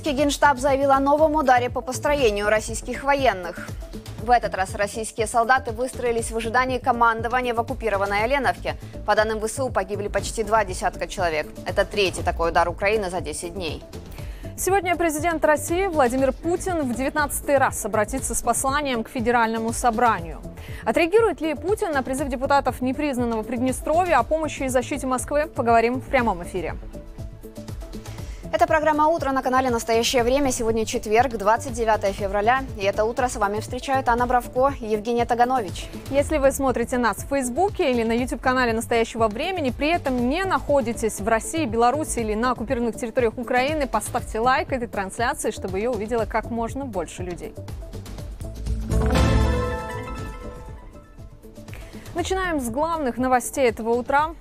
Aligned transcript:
Украинский 0.00 0.24
генштаб 0.24 0.58
заявил 0.58 0.92
о 0.92 0.98
новом 0.98 1.34
ударе 1.34 1.68
по 1.68 1.82
построению 1.82 2.48
российских 2.48 3.04
военных. 3.04 3.68
В 4.22 4.30
этот 4.30 4.54
раз 4.54 4.74
российские 4.74 5.26
солдаты 5.26 5.72
выстроились 5.72 6.30
в 6.30 6.36
ожидании 6.38 6.78
командования 6.78 7.52
в 7.52 7.60
оккупированной 7.60 8.24
Оленовке. 8.24 8.76
По 9.04 9.14
данным 9.14 9.46
ВСУ 9.46 9.68
погибли 9.68 10.08
почти 10.08 10.42
два 10.42 10.64
десятка 10.64 11.06
человек. 11.06 11.48
Это 11.66 11.84
третий 11.84 12.22
такой 12.22 12.48
удар 12.48 12.66
Украины 12.70 13.10
за 13.10 13.20
10 13.20 13.52
дней. 13.52 13.82
Сегодня 14.56 14.96
президент 14.96 15.44
России 15.44 15.86
Владимир 15.86 16.32
Путин 16.32 16.90
в 16.90 16.94
19 16.94 17.58
раз 17.58 17.84
обратится 17.84 18.34
с 18.34 18.40
посланием 18.40 19.04
к 19.04 19.10
Федеральному 19.10 19.74
собранию. 19.74 20.40
Отреагирует 20.86 21.42
ли 21.42 21.54
Путин 21.54 21.92
на 21.92 22.02
призыв 22.02 22.28
депутатов 22.28 22.80
непризнанного 22.80 23.42
Приднестровья 23.42 24.20
о 24.20 24.22
помощи 24.22 24.62
и 24.62 24.68
защите 24.68 25.06
Москвы? 25.06 25.46
Поговорим 25.46 26.00
в 26.00 26.08
прямом 26.08 26.42
эфире. 26.42 26.76
Это 28.52 28.66
программа 28.66 29.06
«Утро» 29.06 29.30
на 29.30 29.42
канале 29.42 29.70
«Настоящее 29.70 30.24
время». 30.24 30.50
Сегодня 30.50 30.84
четверг, 30.84 31.36
29 31.38 32.12
февраля. 32.16 32.64
И 32.76 32.84
это 32.84 33.04
утро 33.04 33.28
с 33.28 33.36
вами 33.36 33.60
встречают 33.60 34.08
Анна 34.08 34.26
Бравко 34.26 34.72
и 34.80 34.86
Евгения 34.86 35.24
Таганович. 35.24 35.86
Если 36.10 36.36
вы 36.38 36.50
смотрите 36.50 36.98
нас 36.98 37.18
в 37.18 37.28
Фейсбуке 37.28 37.92
или 37.92 38.02
на 38.02 38.10
YouTube-канале 38.10 38.72
«Настоящего 38.72 39.28
времени», 39.28 39.70
при 39.70 39.90
этом 39.90 40.28
не 40.28 40.44
находитесь 40.44 41.20
в 41.20 41.28
России, 41.28 41.64
Беларуси 41.64 42.18
или 42.18 42.34
на 42.34 42.50
оккупированных 42.50 42.96
территориях 42.96 43.38
Украины, 43.38 43.86
поставьте 43.86 44.40
лайк 44.40 44.72
этой 44.72 44.88
трансляции, 44.88 45.52
чтобы 45.52 45.78
ее 45.78 45.90
увидело 45.90 46.24
как 46.24 46.50
можно 46.50 46.84
больше 46.84 47.22
людей. 47.22 47.54
Начинаем 52.16 52.60
с 52.60 52.68
главных 52.68 53.16
новостей 53.16 53.68
этого 53.68 53.90
утра. 53.90 54.34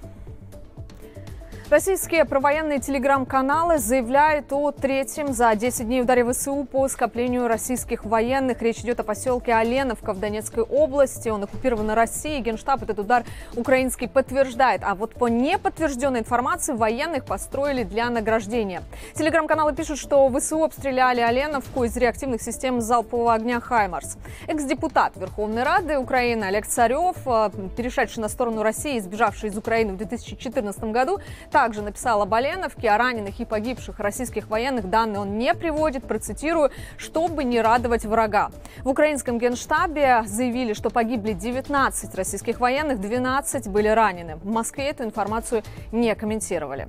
Российские 1.69 2.25
провоенные 2.25 2.79
телеграм-каналы 2.79 3.77
заявляют 3.77 4.51
о 4.51 4.71
третьем 4.71 5.33
за 5.33 5.53
10 5.53 5.85
дней 5.85 6.01
ударе 6.01 6.25
ВСУ 6.25 6.63
по 6.63 6.87
скоплению 6.87 7.47
российских 7.47 8.05
военных. 8.05 8.63
Речь 8.63 8.79
идет 8.79 8.99
о 9.01 9.03
поселке 9.03 9.53
Оленовка 9.53 10.13
в 10.13 10.19
Донецкой 10.19 10.63
области. 10.63 11.29
Он 11.29 11.43
оккупирован 11.43 11.91
Россией. 11.91 12.41
Генштаб 12.41 12.81
этот 12.81 12.97
удар 12.97 13.23
украинский 13.55 14.07
подтверждает. 14.07 14.81
А 14.83 14.95
вот 14.95 15.13
по 15.13 15.27
неподтвержденной 15.27 16.21
информации 16.21 16.73
военных 16.73 17.25
построили 17.25 17.83
для 17.83 18.09
награждения. 18.09 18.81
Телеграм-каналы 19.13 19.75
пишут, 19.75 19.99
что 19.99 20.27
ВСУ 20.27 20.63
обстреляли 20.63 21.21
Оленовку 21.21 21.83
из 21.83 21.95
реактивных 21.95 22.41
систем 22.41 22.81
залпового 22.81 23.35
огня 23.35 23.59
«Хаймарс». 23.59 24.17
Экс-депутат 24.47 25.15
Верховной 25.17 25.61
Рады 25.61 25.99
Украины 25.99 26.45
Олег 26.45 26.65
Царев, 26.65 27.17
э, 27.27 27.51
перешедший 27.77 28.21
на 28.21 28.27
сторону 28.27 28.63
России 28.63 28.95
и 28.95 28.99
сбежавший 28.99 29.49
из 29.49 29.57
Украины 29.57 29.93
в 29.93 29.97
2014 29.97 30.91
году, 30.91 31.19
также 31.59 31.81
написал 31.81 32.21
об 32.21 32.33
Оленовке, 32.33 32.89
о 32.89 32.97
раненых 32.97 33.41
и 33.41 33.43
погибших 33.43 33.99
российских 33.99 34.47
военных. 34.47 34.89
Данные 34.89 35.19
он 35.19 35.37
не 35.37 35.53
приводит, 35.53 36.07
процитирую, 36.07 36.71
чтобы 36.95 37.43
не 37.43 37.59
радовать 37.59 38.05
врага. 38.05 38.49
В 38.77 38.87
украинском 38.87 39.37
генштабе 39.37 40.23
заявили, 40.25 40.71
что 40.71 40.89
погибли 40.89 41.33
19 41.33 42.15
российских 42.15 42.61
военных, 42.61 43.01
12 43.01 43.67
были 43.67 43.89
ранены. 43.89 44.37
В 44.37 44.45
Москве 44.45 44.85
эту 44.85 45.03
информацию 45.03 45.63
не 45.91 46.15
комментировали. 46.15 46.87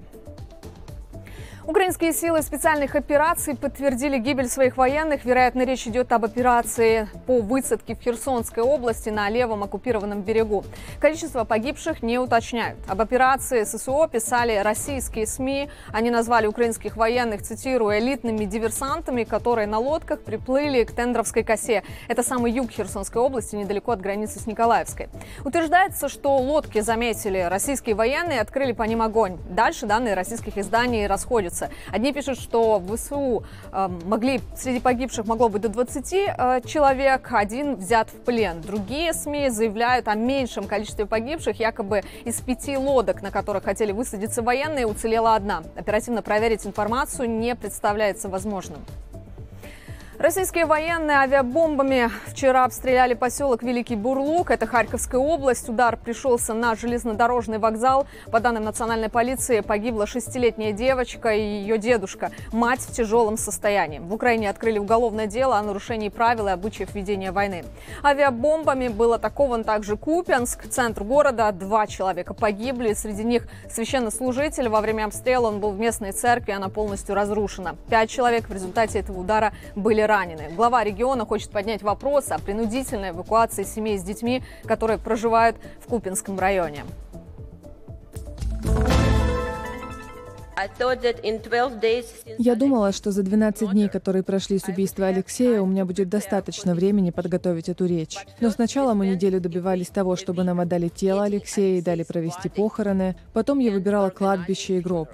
Украинские 1.66 2.14
силы 2.14 2.41
специальных 2.41 2.94
операций 2.94 3.55
подтвердили 3.55 4.16
гибель 4.16 4.48
своих 4.48 4.78
военных. 4.78 5.27
Вероятно, 5.27 5.62
речь 5.67 5.86
идет 5.86 6.11
об 6.11 6.25
операции 6.25 7.06
по 7.27 7.41
высадке 7.41 7.94
в 7.94 8.00
Херсонской 8.00 8.62
области 8.62 9.11
на 9.11 9.28
левом 9.28 9.62
оккупированном 9.62 10.22
берегу. 10.22 10.64
Количество 11.00 11.44
погибших 11.44 12.02
не 12.02 12.19
уточняют. 12.19 12.78
Об 12.89 13.02
операции 13.02 13.64
ССО 13.64 14.08
писали 14.08 14.57
российские 14.57 15.27
СМИ. 15.27 15.68
Они 15.92 16.11
назвали 16.11 16.46
украинских 16.46 16.96
военных, 16.96 17.42
цитирую, 17.42 17.98
элитными 17.98 18.46
диверсантами, 18.46 19.24
которые 19.24 19.67
на 19.67 19.79
лодках 19.79 20.23
приплыли 20.23 20.84
к 20.84 20.92
Тендровской 20.92 21.45
косе. 21.45 21.83
Это 22.08 22.23
самый 22.23 22.52
юг 22.52 22.70
Херсонской 22.70 23.20
области, 23.20 23.55
недалеко 23.55 23.92
от 23.92 24.01
границы 24.01 24.40
с 24.40 24.46
Николаевской. 24.46 25.11
Утверждается, 25.45 26.08
что 26.08 26.39
лодки 26.39 26.80
заметили 26.80 27.46
российские 27.51 27.96
военные 27.96 28.39
и 28.39 28.40
открыли 28.40 28.73
по 28.73 28.84
ним 28.84 29.02
огонь. 29.02 29.36
Дальше 29.51 29.84
данные 29.84 30.14
российских 30.14 30.57
изданий 30.57 31.07
расходятся 31.07 31.49
вопросы. 31.50 31.70
Одни 31.92 32.12
пишут, 32.12 32.38
что 32.38 32.78
в 32.78 32.96
ВСУ 32.96 33.44
э, 33.72 33.88
могли, 34.05 34.40
среди 34.56 34.80
погибших 34.80 35.27
могло 35.27 35.48
быть 35.48 35.62
до 35.62 35.68
20 35.68 36.12
э, 36.12 36.61
человек, 36.66 37.28
один 37.33 37.77
взят 37.77 38.08
в 38.11 38.24
плен. 38.24 38.61
Другие 38.61 39.12
СМИ 39.12 39.50
заявляют 39.50 40.08
о 40.08 40.14
меньшем 40.14 40.64
количестве 40.64 41.06
погибших, 41.06 41.60
якобы 41.60 42.02
из 42.24 42.40
пяти 42.40 42.77
лодок, 42.77 43.22
на 43.22 43.30
которых 43.30 43.64
хотели 43.64 43.92
высадиться 43.92 44.42
военные, 44.42 44.86
уцелела 44.86 45.34
одна. 45.34 45.62
Оперативно 45.77 46.22
проверить 46.22 46.66
информацию 46.66 47.28
не 47.28 47.55
представляется 47.55 48.28
возможным. 48.28 48.80
Российские 50.20 50.67
военные 50.67 51.17
авиабомбами 51.17 52.11
вчера 52.27 52.67
обстреляли 52.67 53.14
поселок 53.14 53.63
Великий 53.63 53.97
Бурлук. 53.97 54.51
Это 54.51 54.67
Харьковская 54.67 55.19
область. 55.19 55.67
Удар 55.70 55.97
пришелся 55.97 56.53
на 56.53 56.75
железнодорожный 56.75 57.57
вокзал. 57.57 58.07
По 58.31 58.39
данным 58.39 58.64
национальной 58.64 59.08
полиции, 59.08 59.61
погибла 59.61 60.07
шестилетняя 60.07 60.73
девочка 60.73 61.31
и 61.31 61.41
ее 61.41 61.79
дедушка. 61.79 62.33
Мать 62.53 62.81
в 62.81 62.92
тяжелом 62.92 63.39
состоянии. 63.39 63.98
В 63.98 64.13
Украине 64.13 64.51
открыли 64.51 64.79
уголовное 64.79 65.27
дело 65.27 65.57
о 65.57 65.63
нарушении 65.63 66.11
правил 66.11 66.48
и 66.48 66.51
обычаев 66.51 66.95
ведения 66.95 67.33
войны. 67.33 67.64
Авиабомбами 68.05 68.89
был 68.89 69.14
атакован 69.14 69.64
также 69.64 69.97
Купянск, 69.97 70.69
центр 70.69 71.02
города. 71.02 71.51
Два 71.52 71.87
человека 71.87 72.35
погибли. 72.35 72.92
Среди 72.92 73.25
них 73.25 73.48
священнослужитель. 73.70 74.69
Во 74.69 74.83
время 74.83 75.07
обстрела 75.07 75.48
он 75.48 75.61
был 75.61 75.70
в 75.70 75.79
местной 75.79 76.13
церкви, 76.13 76.52
она 76.52 76.69
полностью 76.69 77.14
разрушена. 77.14 77.77
Пять 77.89 78.11
человек 78.11 78.51
в 78.51 78.52
результате 78.52 78.98
этого 78.98 79.19
удара 79.19 79.55
были 79.75 80.09
ранены. 80.10 80.50
Глава 80.56 80.82
региона 80.82 81.24
хочет 81.24 81.50
поднять 81.50 81.82
вопрос 81.82 82.30
о 82.32 82.38
принудительной 82.40 83.10
эвакуации 83.10 83.62
семей 83.62 83.96
с 83.96 84.02
детьми, 84.02 84.42
которые 84.64 84.98
проживают 84.98 85.56
в 85.80 85.86
Купинском 85.86 86.36
районе. 86.38 86.84
Я 92.38 92.54
думала, 92.54 92.92
что 92.92 93.12
за 93.12 93.22
12 93.22 93.70
дней, 93.70 93.88
которые 93.88 94.22
прошли 94.22 94.58
с 94.58 94.64
убийства 94.64 95.06
Алексея, 95.06 95.62
у 95.62 95.66
меня 95.66 95.84
будет 95.84 96.08
достаточно 96.08 96.74
времени 96.74 97.10
подготовить 97.10 97.68
эту 97.68 97.86
речь. 97.86 98.18
Но 98.40 98.50
сначала 98.50 98.92
мы 98.94 99.06
неделю 99.06 99.40
добивались 99.40 99.88
того, 99.88 100.16
чтобы 100.16 100.42
нам 100.42 100.60
отдали 100.60 100.88
тело 100.88 101.22
Алексея 101.22 101.78
и 101.78 101.82
дали 101.82 102.02
провести 102.02 102.48
похороны. 102.48 103.16
Потом 103.32 103.60
я 103.60 103.70
выбирала 103.70 104.10
кладбище 104.10 104.78
и 104.78 104.80
гроб. 104.80 105.08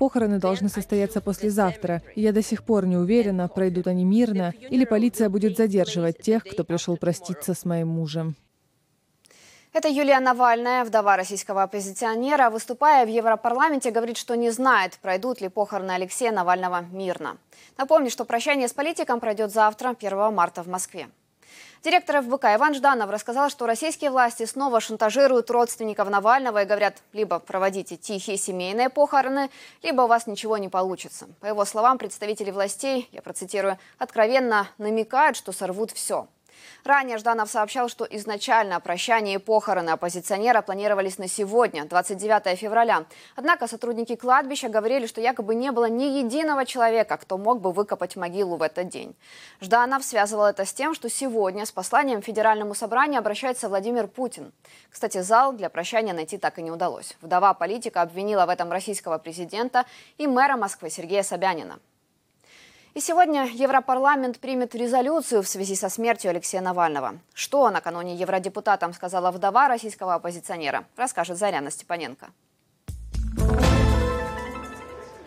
Похороны 0.00 0.38
должны 0.38 0.70
состояться 0.70 1.20
послезавтра, 1.20 2.02
я 2.16 2.32
до 2.32 2.42
сих 2.42 2.64
пор 2.64 2.86
не 2.86 2.96
уверена, 2.96 3.48
пройдут 3.48 3.86
они 3.86 4.04
мирно, 4.04 4.54
или 4.70 4.86
полиция 4.86 5.28
будет 5.28 5.58
задерживать 5.58 6.22
тех, 6.22 6.42
кто 6.42 6.64
пришел 6.64 6.96
проститься 6.96 7.52
с 7.52 7.66
моим 7.66 7.88
мужем. 7.88 8.34
Это 9.74 9.88
Юлия 9.88 10.20
Навальная, 10.20 10.84
вдова 10.86 11.18
российского 11.18 11.64
оппозиционера, 11.64 12.48
выступая 12.48 13.04
в 13.04 13.10
Европарламенте, 13.10 13.90
говорит, 13.90 14.16
что 14.16 14.36
не 14.36 14.50
знает, 14.50 14.98
пройдут 15.02 15.42
ли 15.42 15.50
похороны 15.50 15.90
Алексея 15.90 16.32
Навального 16.32 16.80
мирно. 16.90 17.36
Напомню, 17.76 18.08
что 18.08 18.24
прощание 18.24 18.68
с 18.68 18.72
политиком 18.72 19.20
пройдет 19.20 19.52
завтра, 19.52 19.94
1 20.00 20.34
марта 20.34 20.62
в 20.62 20.66
Москве. 20.66 21.08
Директор 21.82 22.22
ФБК 22.22 22.56
Иван 22.56 22.74
Жданов 22.74 23.10
рассказал, 23.10 23.48
что 23.48 23.66
российские 23.66 24.10
власти 24.10 24.44
снова 24.44 24.80
шантажируют 24.80 25.50
родственников 25.50 26.10
Навального 26.10 26.62
и 26.62 26.66
говорят, 26.66 26.96
либо 27.12 27.38
проводите 27.38 27.96
тихие 27.96 28.36
семейные 28.36 28.90
похороны, 28.90 29.50
либо 29.82 30.02
у 30.02 30.06
вас 30.06 30.26
ничего 30.26 30.58
не 30.58 30.68
получится. 30.68 31.26
По 31.40 31.46
его 31.46 31.64
словам, 31.64 31.96
представители 31.96 32.50
властей, 32.50 33.08
я 33.12 33.22
процитирую, 33.22 33.78
откровенно 33.98 34.68
намекают, 34.78 35.36
что 35.36 35.52
сорвут 35.52 35.90
все– 35.90 36.28
Ранее 36.84 37.18
Жданов 37.18 37.50
сообщал, 37.50 37.88
что 37.88 38.04
изначально 38.04 38.80
прощание 38.80 39.36
и 39.36 39.38
похороны 39.38 39.90
оппозиционера 39.90 40.62
планировались 40.62 41.18
на 41.18 41.28
сегодня, 41.28 41.84
29 41.84 42.58
февраля. 42.58 43.04
Однако 43.36 43.66
сотрудники 43.66 44.16
кладбища 44.16 44.68
говорили, 44.68 45.06
что 45.06 45.20
якобы 45.20 45.54
не 45.54 45.70
было 45.72 45.88
ни 45.88 46.18
единого 46.18 46.64
человека, 46.64 47.16
кто 47.16 47.38
мог 47.38 47.60
бы 47.60 47.72
выкопать 47.72 48.16
могилу 48.16 48.56
в 48.56 48.62
этот 48.62 48.88
день. 48.88 49.14
Жданов 49.60 50.04
связывал 50.04 50.46
это 50.46 50.64
с 50.64 50.72
тем, 50.72 50.94
что 50.94 51.08
сегодня 51.08 51.66
с 51.66 51.72
посланием 51.72 52.22
Федеральному 52.22 52.74
собранию 52.74 53.18
обращается 53.18 53.68
Владимир 53.68 54.06
Путин. 54.06 54.52
Кстати, 54.90 55.20
зал 55.20 55.52
для 55.52 55.68
прощания 55.70 56.12
найти 56.12 56.38
так 56.38 56.58
и 56.58 56.62
не 56.62 56.70
удалось. 56.70 57.16
Вдова 57.20 57.54
политика 57.54 58.02
обвинила 58.02 58.46
в 58.46 58.48
этом 58.48 58.70
российского 58.70 59.18
президента 59.18 59.84
и 60.18 60.26
мэра 60.26 60.56
Москвы 60.56 60.90
Сергея 60.90 61.22
Собянина. 61.22 61.78
И 62.92 63.00
сегодня 63.00 63.46
Европарламент 63.46 64.40
примет 64.40 64.74
резолюцию 64.74 65.42
в 65.42 65.48
связи 65.48 65.76
со 65.76 65.88
смертью 65.88 66.30
Алексея 66.30 66.60
Навального. 66.60 67.20
Что 67.32 67.70
накануне 67.70 68.16
евродепутатам 68.16 68.92
сказала 68.94 69.30
вдова 69.30 69.68
российского 69.68 70.14
оппозиционера, 70.14 70.84
расскажет 70.96 71.38
Заряна 71.38 71.70
Степаненко. 71.70 72.30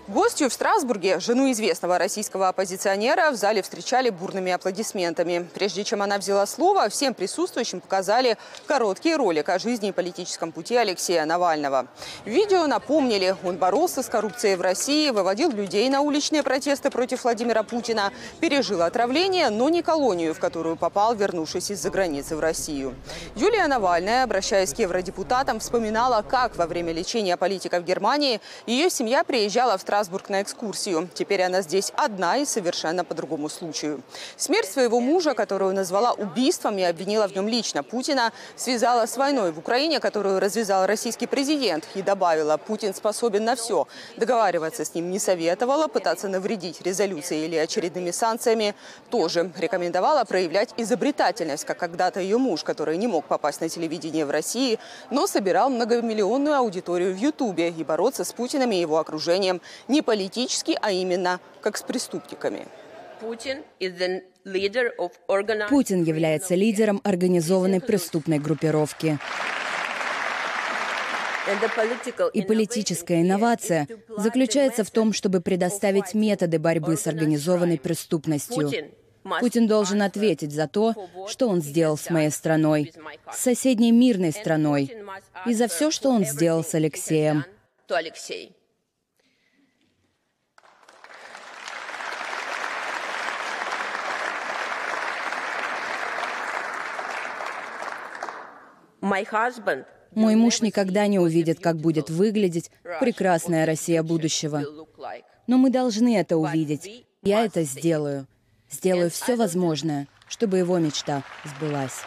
Гостью 0.09 0.49
в 0.49 0.53
Страсбурге, 0.53 1.21
жену 1.21 1.49
известного 1.53 1.97
российского 1.97 2.49
оппозиционера, 2.49 3.31
в 3.31 3.35
зале 3.35 3.61
встречали 3.61 4.09
бурными 4.09 4.51
аплодисментами. 4.51 5.47
Прежде 5.53 5.85
чем 5.85 6.01
она 6.01 6.17
взяла 6.17 6.45
слово, 6.45 6.89
всем 6.89 7.13
присутствующим 7.13 7.79
показали 7.79 8.37
короткий 8.67 9.15
ролик 9.15 9.47
о 9.47 9.59
жизни 9.59 9.89
и 9.89 9.91
политическом 9.93 10.51
пути 10.51 10.75
Алексея 10.75 11.23
Навального. 11.23 11.87
видео 12.25 12.67
напомнили, 12.67 13.37
он 13.45 13.55
боролся 13.55 14.03
с 14.03 14.09
коррупцией 14.09 14.57
в 14.57 14.61
России, 14.61 15.09
выводил 15.09 15.51
людей 15.51 15.87
на 15.87 16.01
уличные 16.01 16.43
протесты 16.43 16.89
против 16.89 17.23
Владимира 17.23 17.63
Путина, 17.63 18.11
пережил 18.41 18.81
отравление, 18.81 19.51
но 19.51 19.69
не 19.69 19.81
колонию, 19.81 20.33
в 20.33 20.39
которую 20.39 20.75
попал, 20.75 21.15
вернувшись 21.15 21.71
из-за 21.71 21.89
границы 21.89 22.35
в 22.35 22.41
Россию. 22.41 22.93
Юлия 23.37 23.67
Навальная, 23.67 24.25
обращаясь 24.25 24.73
к 24.73 24.79
евродепутатам, 24.79 25.61
вспоминала, 25.61 26.25
как 26.27 26.57
во 26.57 26.67
время 26.67 26.91
лечения 26.91 27.37
политика 27.37 27.79
в 27.79 27.85
Германии 27.85 28.41
ее 28.67 28.89
семья 28.89 29.23
приезжала 29.23 29.77
в 29.77 29.81
Страсбург 29.81 29.92
Страсбург 29.93 30.29
на 30.29 30.41
экскурсию. 30.41 31.07
Теперь 31.13 31.43
она 31.43 31.61
здесь 31.61 31.93
одна 31.95 32.37
и 32.37 32.45
совершенно 32.45 33.05
по 33.05 33.13
другому 33.13 33.47
случаю. 33.47 34.01
Смерть 34.37 34.71
своего 34.71 34.99
мужа, 34.99 35.35
которую 35.35 35.75
назвала 35.75 36.13
убийством 36.13 36.79
и 36.79 36.81
обвинила 36.81 37.27
в 37.27 37.35
нем 37.35 37.47
лично 37.47 37.83
Путина, 37.83 38.31
связала 38.55 39.05
с 39.05 39.17
войной 39.17 39.51
в 39.51 39.59
Украине, 39.59 39.99
которую 39.99 40.39
развязал 40.39 40.87
российский 40.87 41.27
президент. 41.27 41.87
И 41.93 42.01
добавила, 42.01 42.57
Путин 42.57 42.95
способен 42.95 43.45
на 43.45 43.55
все. 43.55 43.87
Договариваться 44.17 44.83
с 44.83 44.95
ним 44.95 45.11
не 45.11 45.19
советовала, 45.19 45.87
пытаться 45.87 46.27
навредить 46.27 46.81
резолюцией 46.81 47.45
или 47.45 47.55
очередными 47.55 48.09
санкциями 48.09 48.73
тоже. 49.11 49.51
Рекомендовала 49.55 50.23
проявлять 50.23 50.73
изобретательность, 50.75 51.65
как 51.65 51.77
когда-то 51.77 52.19
ее 52.19 52.39
муж, 52.39 52.63
который 52.63 52.97
не 52.97 53.05
мог 53.05 53.25
попасть 53.25 53.61
на 53.61 53.69
телевидение 53.69 54.25
в 54.25 54.31
России, 54.31 54.79
но 55.11 55.27
собирал 55.27 55.69
многомиллионную 55.69 56.55
аудиторию 56.55 57.13
в 57.13 57.17
Ютубе 57.17 57.69
и 57.69 57.83
бороться 57.83 58.23
с 58.23 58.33
Путиным 58.33 58.71
и 58.71 58.77
его 58.77 58.97
окружением 58.97 59.61
не 59.87 60.01
политически, 60.01 60.77
а 60.81 60.91
именно 60.91 61.39
как 61.61 61.77
с 61.77 61.83
преступниками. 61.83 62.67
Путин 65.69 66.03
является 66.03 66.55
лидером 66.55 66.99
организованной 67.03 67.79
преступной 67.79 68.39
группировки. 68.39 69.19
И 72.33 72.41
политическая 72.41 73.21
инновация 73.21 73.87
заключается 74.17 74.83
в 74.83 74.91
том, 74.91 75.13
чтобы 75.13 75.41
предоставить 75.41 76.13
методы 76.13 76.59
борьбы 76.59 76.95
с 76.97 77.07
организованной 77.07 77.79
преступностью. 77.79 78.71
Путин 79.39 79.67
должен 79.67 80.01
ответить 80.01 80.51
за 80.51 80.67
то, 80.67 80.93
что 81.27 81.47
он 81.47 81.61
сделал 81.61 81.97
с 81.97 82.09
моей 82.09 82.29
страной, 82.29 82.93
с 83.31 83.39
соседней 83.39 83.91
мирной 83.91 84.31
страной, 84.31 84.93
и 85.45 85.53
за 85.53 85.67
все, 85.67 85.91
что 85.91 86.09
он 86.09 86.25
сделал 86.25 86.63
с 86.63 86.73
Алексеем. 86.75 87.45
Мой 100.15 100.35
муж 100.35 100.61
никогда 100.61 101.07
не 101.07 101.19
увидит, 101.19 101.59
как 101.59 101.77
будет 101.77 102.09
выглядеть 102.09 102.71
прекрасная 102.99 103.65
Россия 103.65 104.01
будущего. 104.01 104.63
Но 105.45 105.57
мы 105.57 105.69
должны 105.69 106.17
это 106.17 106.37
увидеть. 106.37 107.05
Я 107.21 107.43
это 107.43 107.63
сделаю. 107.63 108.27
Сделаю 108.69 109.11
все 109.11 109.35
возможное, 109.35 110.07
чтобы 110.27 110.57
его 110.57 110.79
мечта 110.79 111.23
сбылась. 111.43 112.01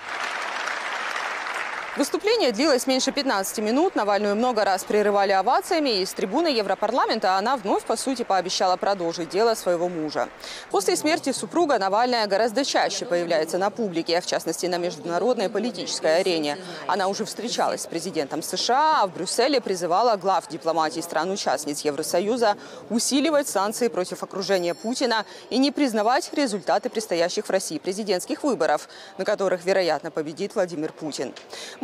Выступление 1.96 2.52
длилось 2.52 2.86
меньше 2.86 3.10
15 3.10 3.58
минут. 3.60 3.94
Навальную 3.94 4.36
много 4.36 4.66
раз 4.66 4.84
прерывали 4.84 5.32
овациями. 5.32 6.02
И 6.02 6.04
с 6.04 6.12
трибуны 6.12 6.48
Европарламента 6.48 7.38
она 7.38 7.56
вновь, 7.56 7.84
по 7.84 7.96
сути, 7.96 8.22
пообещала 8.22 8.76
продолжить 8.76 9.30
дело 9.30 9.54
своего 9.54 9.88
мужа. 9.88 10.28
После 10.70 10.94
смерти 10.96 11.32
супруга 11.32 11.78
Навальная 11.78 12.26
гораздо 12.26 12.66
чаще 12.66 13.06
появляется 13.06 13.56
на 13.56 13.70
публике, 13.70 14.20
в 14.20 14.26
частности, 14.26 14.66
на 14.66 14.76
международной 14.76 15.48
политической 15.48 16.20
арене. 16.20 16.58
Она 16.86 17.08
уже 17.08 17.24
встречалась 17.24 17.84
с 17.84 17.86
президентом 17.86 18.42
США, 18.42 19.00
а 19.00 19.06
в 19.06 19.14
Брюсселе 19.14 19.62
призывала 19.62 20.16
глав 20.16 20.48
дипломатии 20.48 21.00
стран-участниц 21.00 21.80
Евросоюза 21.80 22.56
усиливать 22.90 23.48
санкции 23.48 23.88
против 23.88 24.22
окружения 24.22 24.74
Путина 24.74 25.24
и 25.48 25.56
не 25.56 25.70
признавать 25.70 26.30
результаты 26.34 26.90
предстоящих 26.90 27.46
в 27.46 27.50
России 27.50 27.78
президентских 27.78 28.42
выборов, 28.42 28.86
на 29.16 29.24
которых, 29.24 29.64
вероятно, 29.64 30.10
победит 30.10 30.54
Владимир 30.56 30.92
Путин. 30.92 31.32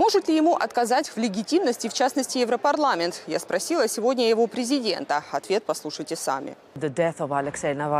Может 0.02 0.26
ли 0.26 0.34
ему 0.34 0.56
отказать 0.56 1.08
в 1.10 1.16
легитимности, 1.16 1.86
в 1.86 1.94
частности, 1.94 2.38
Европарламент? 2.38 3.22
Я 3.28 3.38
спросила 3.38 3.86
сегодня 3.86 4.28
его 4.28 4.48
президента. 4.48 5.22
Ответ 5.30 5.62
послушайте 5.64 6.16
сами. 6.16 6.56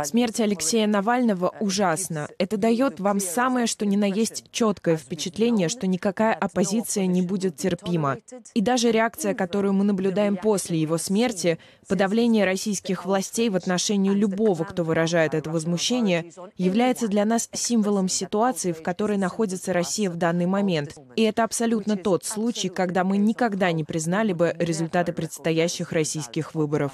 Смерть 0.03 0.39
Алексея 0.41 0.85
Навального 0.85 1.53
ужасна. 1.61 2.27
Это 2.37 2.57
дает 2.57 2.99
вам 2.99 3.21
самое, 3.21 3.67
что 3.67 3.85
ни 3.85 3.95
на 3.95 4.03
есть 4.03 4.43
четкое 4.51 4.97
впечатление, 4.97 5.69
что 5.69 5.87
никакая 5.87 6.33
оппозиция 6.33 7.05
не 7.05 7.21
будет 7.21 7.55
терпима. 7.55 8.17
И 8.53 8.59
даже 8.59 8.91
реакция, 8.91 9.33
которую 9.33 9.71
мы 9.71 9.85
наблюдаем 9.85 10.35
после 10.35 10.77
его 10.77 10.97
смерти, 10.97 11.57
подавление 11.87 12.43
российских 12.43 13.05
властей 13.05 13.49
в 13.49 13.55
отношении 13.55 14.11
любого, 14.11 14.65
кто 14.65 14.83
выражает 14.83 15.35
это 15.35 15.49
возмущение, 15.49 16.33
является 16.57 17.07
для 17.07 17.23
нас 17.23 17.47
символом 17.53 18.09
ситуации, 18.09 18.73
в 18.73 18.83
которой 18.83 19.17
находится 19.17 19.71
Россия 19.71 20.09
в 20.09 20.17
данный 20.17 20.47
момент. 20.47 20.95
И 21.15 21.21
это 21.21 21.43
абсолютно 21.45 21.92
точно 21.95 22.03
тот 22.03 22.25
случай, 22.25 22.69
когда 22.69 23.03
мы 23.03 23.17
никогда 23.17 23.71
не 23.71 23.83
признали 23.83 24.33
бы 24.33 24.55
результаты 24.59 25.13
предстоящих 25.13 25.91
российских 25.91 26.55
выборов. 26.55 26.91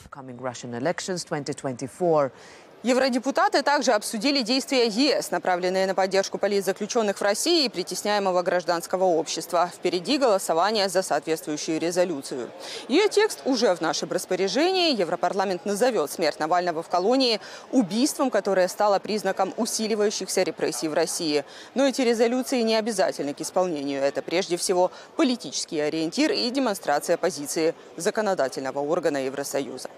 Евродепутаты 2.81 3.61
также 3.61 3.91
обсудили 3.91 4.41
действия 4.41 4.87
ЕС, 4.87 5.31
направленные 5.31 5.85
на 5.85 5.93
поддержку 5.93 6.37
политзаключенных 6.37 7.17
в 7.17 7.21
России 7.21 7.65
и 7.65 7.69
притесняемого 7.69 8.41
гражданского 8.41 9.03
общества. 9.03 9.69
Впереди 9.75 10.17
голосование 10.17 10.87
за 10.87 11.01
соответствующую 11.01 11.77
резолюцию. 11.77 12.49
Ее 12.87 13.09
текст 13.09 13.41
уже 13.43 13.75
в 13.75 13.81
нашем 13.81 14.09
распоряжении. 14.09 14.95
Европарламент 14.95 15.65
назовет 15.65 16.09
смерть 16.09 16.39
Навального 16.39 16.81
в 16.81 16.87
колонии 16.87 17.41
убийством, 17.73 18.29
которое 18.29 18.69
стало 18.69 18.99
признаком 18.99 19.53
усиливающихся 19.57 20.43
репрессий 20.43 20.87
в 20.87 20.93
России. 20.93 21.43
Но 21.75 21.85
эти 21.85 21.99
резолюции 21.99 22.61
не 22.61 22.77
обязательны 22.77 23.33
к 23.33 23.41
исполнению. 23.41 24.01
Это 24.01 24.21
прежде 24.21 24.55
всего 24.55 24.89
политический 25.17 25.81
ориентир 25.81 26.31
и 26.31 26.49
демонстрация 26.49 27.17
позиции 27.17 27.75
законодательного 27.97 28.79
органа 28.79 29.17
Евросоюза. 29.25 29.89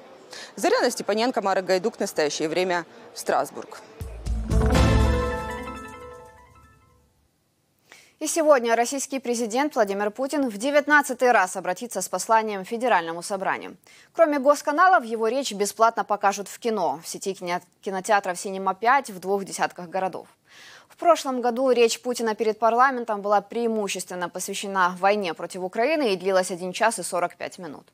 Заряна 0.56 0.90
Степаненко, 0.90 1.42
Марек 1.42 1.66
Гайдук. 1.66 2.00
Настоящее 2.00 2.50
время. 2.50 2.86
Страсбург. 3.14 3.82
И 8.22 8.28
сегодня 8.28 8.76
российский 8.76 9.18
президент 9.18 9.74
Владимир 9.74 10.12
Путин 10.12 10.48
в 10.48 10.56
19 10.56 11.24
раз 11.24 11.58
обратится 11.58 12.04
с 12.04 12.08
посланием 12.08 12.64
Федеральному 12.64 13.24
собранию. 13.24 13.78
Кроме 14.14 14.38
госканалов, 14.38 15.04
его 15.04 15.28
речь 15.28 15.54
бесплатно 15.54 16.04
покажут 16.04 16.48
в 16.48 16.60
кино, 16.60 17.00
в 17.04 17.08
сети 17.08 17.36
кинотеатров 17.82 18.38
«Синема-5» 18.38 19.12
в 19.12 19.20
двух 19.20 19.44
десятках 19.44 19.90
городов. 19.90 20.28
В 20.88 20.98
прошлом 20.98 21.42
году 21.42 21.72
речь 21.72 22.00
Путина 22.00 22.36
перед 22.36 22.60
парламентом 22.60 23.24
была 23.24 23.42
преимущественно 23.42 24.30
посвящена 24.30 24.96
войне 25.00 25.34
против 25.34 25.64
Украины 25.64 26.14
и 26.14 26.16
длилась 26.16 26.52
1 26.52 26.74
час 26.74 27.00
и 27.00 27.04
45 27.04 27.58
минут. 27.58 27.88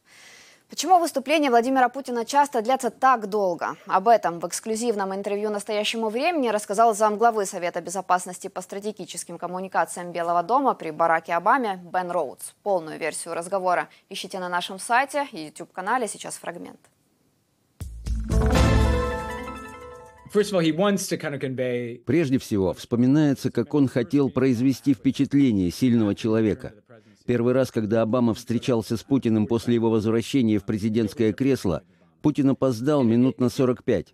Почему 0.70 1.00
выступления 1.00 1.50
Владимира 1.50 1.88
Путина 1.88 2.26
часто 2.26 2.62
длятся 2.62 2.90
так 2.90 3.30
долго? 3.30 3.78
Об 3.88 4.10
этом 4.10 4.40
в 4.40 4.48
эксклюзивном 4.48 5.16
интервью 5.16 5.50
«Настоящему 5.50 6.10
времени» 6.10 6.50
рассказал 6.50 6.94
замглавы 6.94 7.46
Совета 7.46 7.80
безопасности 7.80 8.50
по 8.50 8.62
стратегическим 8.62 9.38
коммуникациям 9.38 10.12
Белого 10.12 10.44
дома 10.44 10.74
при 10.74 10.92
Бараке 10.92 11.36
Обаме 11.36 11.80
Бен 11.94 12.12
Роудс. 12.12 12.52
Полную 12.64 13.00
версию 13.00 13.34
разговора 13.34 13.88
ищите 14.10 14.40
на 14.40 14.50
нашем 14.50 14.78
сайте 14.78 15.26
и 15.32 15.46
YouTube-канале. 15.46 16.06
Сейчас 16.06 16.36
фрагмент. 16.36 16.80
Прежде 22.06 22.38
всего, 22.40 22.74
вспоминается, 22.74 23.52
как 23.52 23.74
он 23.74 23.88
хотел 23.88 24.30
произвести 24.30 24.94
впечатление 24.94 25.72
сильного 25.72 26.14
человека– 26.14 26.74
Первый 27.28 27.54
раз, 27.54 27.72
когда 27.72 28.04
Обама 28.04 28.34
встречался 28.34 28.96
с 28.96 29.04
Путиным 29.04 29.48
после 29.48 29.76
его 29.76 29.90
возвращения 29.90 30.60
в 30.60 30.64
президентское 30.64 31.34
кресло, 31.34 31.84
Путин 32.22 32.52
опоздал 32.52 33.04
минут 33.04 33.42
на 33.42 33.50
45, 33.50 34.14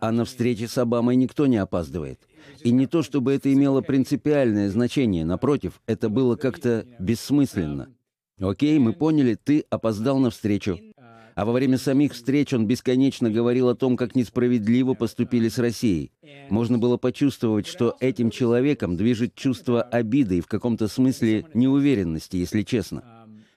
а 0.00 0.12
на 0.12 0.24
встрече 0.24 0.68
с 0.68 0.78
Обамой 0.78 1.16
никто 1.16 1.48
не 1.48 1.56
опаздывает. 1.56 2.20
И 2.62 2.70
не 2.70 2.86
то, 2.86 3.02
чтобы 3.02 3.32
это 3.32 3.52
имело 3.52 3.80
принципиальное 3.80 4.70
значение, 4.70 5.24
напротив, 5.24 5.82
это 5.86 6.08
было 6.08 6.36
как-то 6.36 6.86
бессмысленно. 7.00 7.88
Окей, 8.40 8.78
мы 8.78 8.92
поняли, 8.92 9.34
ты 9.34 9.64
опоздал 9.68 10.20
на 10.20 10.30
встречу. 10.30 10.78
А 11.34 11.44
во 11.44 11.52
время 11.52 11.78
самих 11.78 12.12
встреч 12.12 12.52
он 12.52 12.66
бесконечно 12.66 13.30
говорил 13.30 13.68
о 13.68 13.74
том, 13.74 13.96
как 13.96 14.14
несправедливо 14.14 14.94
поступили 14.94 15.48
с 15.48 15.58
Россией. 15.58 16.12
Можно 16.50 16.78
было 16.78 16.96
почувствовать, 16.96 17.66
что 17.66 17.96
этим 18.00 18.30
человеком 18.30 18.96
движет 18.96 19.34
чувство 19.34 19.82
обиды 19.82 20.38
и 20.38 20.40
в 20.40 20.46
каком-то 20.46 20.88
смысле 20.88 21.46
неуверенности, 21.54 22.36
если 22.36 22.62
честно. 22.62 23.04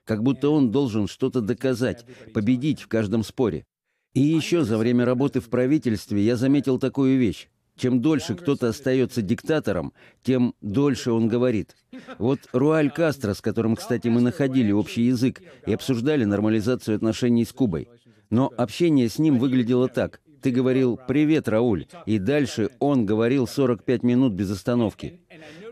Как 0.05 0.23
будто 0.23 0.49
он 0.49 0.71
должен 0.71 1.07
что-то 1.07 1.41
доказать, 1.41 2.05
победить 2.33 2.81
в 2.81 2.87
каждом 2.87 3.23
споре. 3.23 3.65
И 4.13 4.21
еще 4.21 4.63
за 4.63 4.77
время 4.77 5.03
работы 5.03 5.41
в 5.41 5.49
правительстве 5.49 6.23
я 6.23 6.37
заметил 6.37 6.79
такую 6.79 7.19
вещь. 7.19 7.49
Чем 7.77 8.01
дольше 8.01 8.35
кто-то 8.35 8.69
остается 8.69 9.21
диктатором, 9.21 9.93
тем 10.23 10.55
дольше 10.61 11.11
он 11.11 11.27
говорит. 11.27 11.75
Вот 12.17 12.39
Руаль 12.53 12.89
Кастро, 12.89 13.33
с 13.33 13.41
которым, 13.41 13.75
кстати, 13.75 14.07
мы 14.07 14.21
находили 14.21 14.71
общий 14.71 15.03
язык 15.03 15.41
и 15.65 15.73
обсуждали 15.73 16.23
нормализацию 16.23 16.95
отношений 16.95 17.43
с 17.43 17.51
Кубой. 17.51 17.89
Но 18.29 18.51
общение 18.57 19.09
с 19.09 19.19
ним 19.19 19.39
выглядело 19.39 19.89
так. 19.89 20.21
Ты 20.41 20.51
говорил 20.51 20.99
«Привет, 21.07 21.47
Рауль», 21.49 21.87
и 22.05 22.19
дальше 22.19 22.69
он 22.79 23.05
говорил 23.05 23.47
45 23.47 24.03
минут 24.03 24.33
без 24.33 24.51
остановки. 24.51 25.21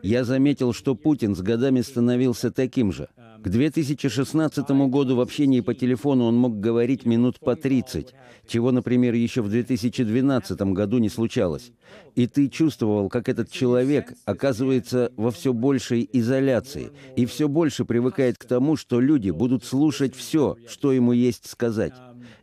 Я 0.01 0.23
заметил, 0.23 0.73
что 0.73 0.95
Путин 0.95 1.35
с 1.35 1.41
годами 1.41 1.81
становился 1.81 2.51
таким 2.51 2.91
же. 2.91 3.07
К 3.43 3.49
2016 3.49 4.69
году 4.87 5.17
в 5.17 5.19
общении 5.19 5.59
по 5.59 5.73
телефону 5.73 6.27
он 6.27 6.37
мог 6.37 6.61
говорить 6.61 7.05
минут 7.05 7.41
по 7.41 7.57
30, 7.57 8.15
чего, 8.47 8.71
например, 8.71 9.15
еще 9.15 9.41
в 9.41 9.49
2012 9.49 10.61
году 10.61 10.99
не 10.99 11.09
случалось. 11.09 11.73
И 12.15 12.25
ты 12.25 12.47
чувствовал, 12.47 13.09
как 13.09 13.27
этот 13.27 13.51
человек 13.51 14.13
оказывается 14.23 15.11
во 15.17 15.29
все 15.29 15.51
большей 15.51 16.09
изоляции 16.13 16.91
и 17.17 17.25
все 17.25 17.49
больше 17.49 17.83
привыкает 17.83 18.37
к 18.37 18.45
тому, 18.45 18.77
что 18.77 19.01
люди 19.01 19.31
будут 19.31 19.65
слушать 19.65 20.15
все, 20.15 20.55
что 20.69 20.93
ему 20.93 21.11
есть 21.11 21.49
сказать. 21.49 21.95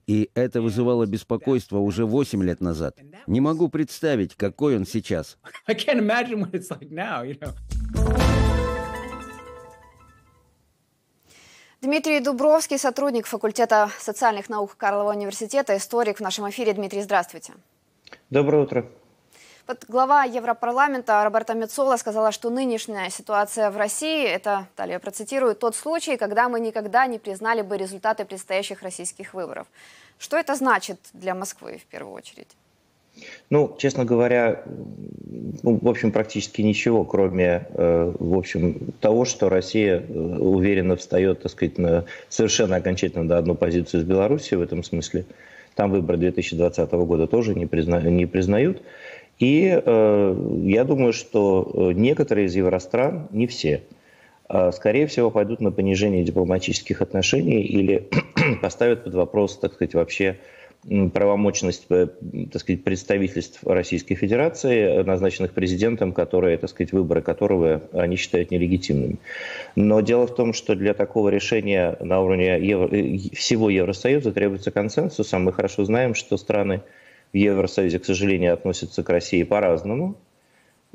И 0.06 0.28
это 0.34 0.60
вызывало 0.60 1.06
беспокойство 1.06 1.78
уже 1.78 2.04
8 2.04 2.44
лет 2.44 2.60
назад. 2.60 2.98
Не 3.26 3.40
могу 3.40 3.68
представить, 3.68 4.34
какой 4.34 4.76
он 4.76 4.84
сейчас. 4.84 5.38
Дмитрий 11.82 12.20
Дубровский, 12.20 12.78
сотрудник 12.78 13.26
факультета 13.26 13.90
социальных 13.98 14.50
наук 14.50 14.76
Карлова 14.76 15.12
университета, 15.12 15.74
историк 15.78 16.18
в 16.18 16.20
нашем 16.20 16.46
эфире. 16.50 16.74
Дмитрий, 16.74 17.00
здравствуйте. 17.00 17.54
Доброе 18.28 18.64
утро. 18.64 18.86
Вот 19.66 19.86
глава 19.88 20.24
Европарламента 20.24 21.24
Роберта 21.24 21.54
Мецола 21.54 21.96
сказала, 21.96 22.32
что 22.32 22.50
нынешняя 22.50 23.08
ситуация 23.08 23.70
в 23.70 23.78
России– 23.78 24.24
это, 24.26 24.66
далее 24.76 24.98
процитирую, 24.98 25.54
тот 25.54 25.74
случай, 25.74 26.18
когда 26.18 26.50
мы 26.50 26.60
никогда 26.60 27.06
не 27.06 27.18
признали 27.18 27.62
бы 27.62 27.78
результаты 27.78 28.26
предстоящих 28.26 28.82
российских 28.82 29.32
выборов. 29.32 29.66
Что 30.18 30.36
это 30.36 30.56
значит 30.56 30.98
для 31.14 31.34
Москвы 31.34 31.78
в 31.78 31.86
первую 31.86 32.14
очередь? 32.14 32.48
Ну, 33.48 33.74
честно 33.78 34.04
говоря, 34.04 34.64
ну, 35.62 35.78
в 35.80 35.88
общем, 35.88 36.12
практически 36.12 36.62
ничего, 36.62 37.04
кроме, 37.04 37.66
э, 37.74 38.12
в 38.18 38.36
общем, 38.36 38.92
того, 39.00 39.24
что 39.24 39.48
Россия 39.48 40.00
э, 40.00 40.12
уверенно 40.12 40.96
встает, 40.96 41.42
так 41.42 41.52
сказать, 41.52 41.78
на 41.78 42.04
совершенно 42.28 42.76
окончательно 42.76 43.24
на 43.24 43.38
одну 43.38 43.54
позицию 43.54 44.02
с 44.02 44.04
Белоруссией 44.04 44.58
в 44.58 44.62
этом 44.62 44.82
смысле. 44.82 45.24
Там 45.74 45.90
выборы 45.90 46.18
2020 46.18 46.90
года 46.92 47.26
тоже 47.26 47.54
не, 47.54 47.66
призна, 47.66 48.00
не 48.00 48.26
признают. 48.26 48.82
И 49.38 49.70
э, 49.72 50.54
я 50.64 50.84
думаю, 50.84 51.14
что 51.14 51.70
э, 51.72 51.92
некоторые 51.94 52.46
из 52.46 52.54
евростран, 52.54 53.28
не 53.30 53.46
все, 53.46 53.82
э, 54.48 54.70
скорее 54.72 55.06
всего, 55.06 55.30
пойдут 55.30 55.62
на 55.62 55.72
понижение 55.72 56.22
дипломатических 56.22 57.00
отношений 57.00 57.62
или 57.62 58.10
поставят 58.62 59.04
под 59.04 59.14
вопрос, 59.14 59.58
так 59.58 59.72
сказать, 59.72 59.94
вообще 59.94 60.36
правомочность 61.12 61.86
э, 61.90 62.08
так 62.50 62.60
сказать, 62.60 62.82
представительств 62.82 63.60
Российской 63.64 64.14
Федерации, 64.14 65.02
назначенных 65.02 65.52
президентом, 65.52 66.12
которые, 66.12 66.56
так 66.56 66.70
сказать, 66.70 66.92
выборы 66.92 67.20
которого 67.20 67.82
они 67.92 68.16
считают 68.16 68.50
нелегитимными. 68.50 69.18
Но 69.76 70.00
дело 70.00 70.26
в 70.26 70.34
том, 70.34 70.54
что 70.54 70.74
для 70.74 70.94
такого 70.94 71.28
решения 71.28 71.96
на 72.00 72.20
уровне 72.22 72.58
Евро... 72.60 72.88
Э, 72.94 73.18
всего 73.34 73.68
Евросоюза 73.68 74.32
требуется 74.32 74.70
консенсус, 74.70 75.32
а 75.34 75.38
мы 75.38 75.52
хорошо 75.52 75.84
знаем, 75.84 76.14
что 76.14 76.36
страны 76.38 76.82
в 77.32 77.36
Евросоюзе, 77.36 77.98
к 77.98 78.04
сожалению, 78.04 78.54
относятся 78.54 79.02
к 79.02 79.08
России 79.10 79.42
по-разному. 79.42 80.16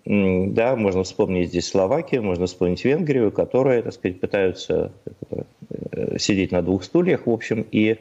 Да, 0.04 0.76
можно 0.76 1.04
вспомнить 1.04 1.50
здесь 1.50 1.68
Словакию, 1.68 2.22
можно 2.22 2.48
вспомнить 2.48 2.84
Венгрию, 2.84 3.32
которые, 3.32 3.82
так 3.82 3.94
сказать, 3.94 4.20
пытаются 4.20 4.92
э, 5.32 6.18
сидеть 6.18 6.52
на 6.52 6.62
двух 6.62 6.84
стульях, 6.84 7.28
в 7.28 7.32
общем, 7.32 7.66
и 7.72 7.98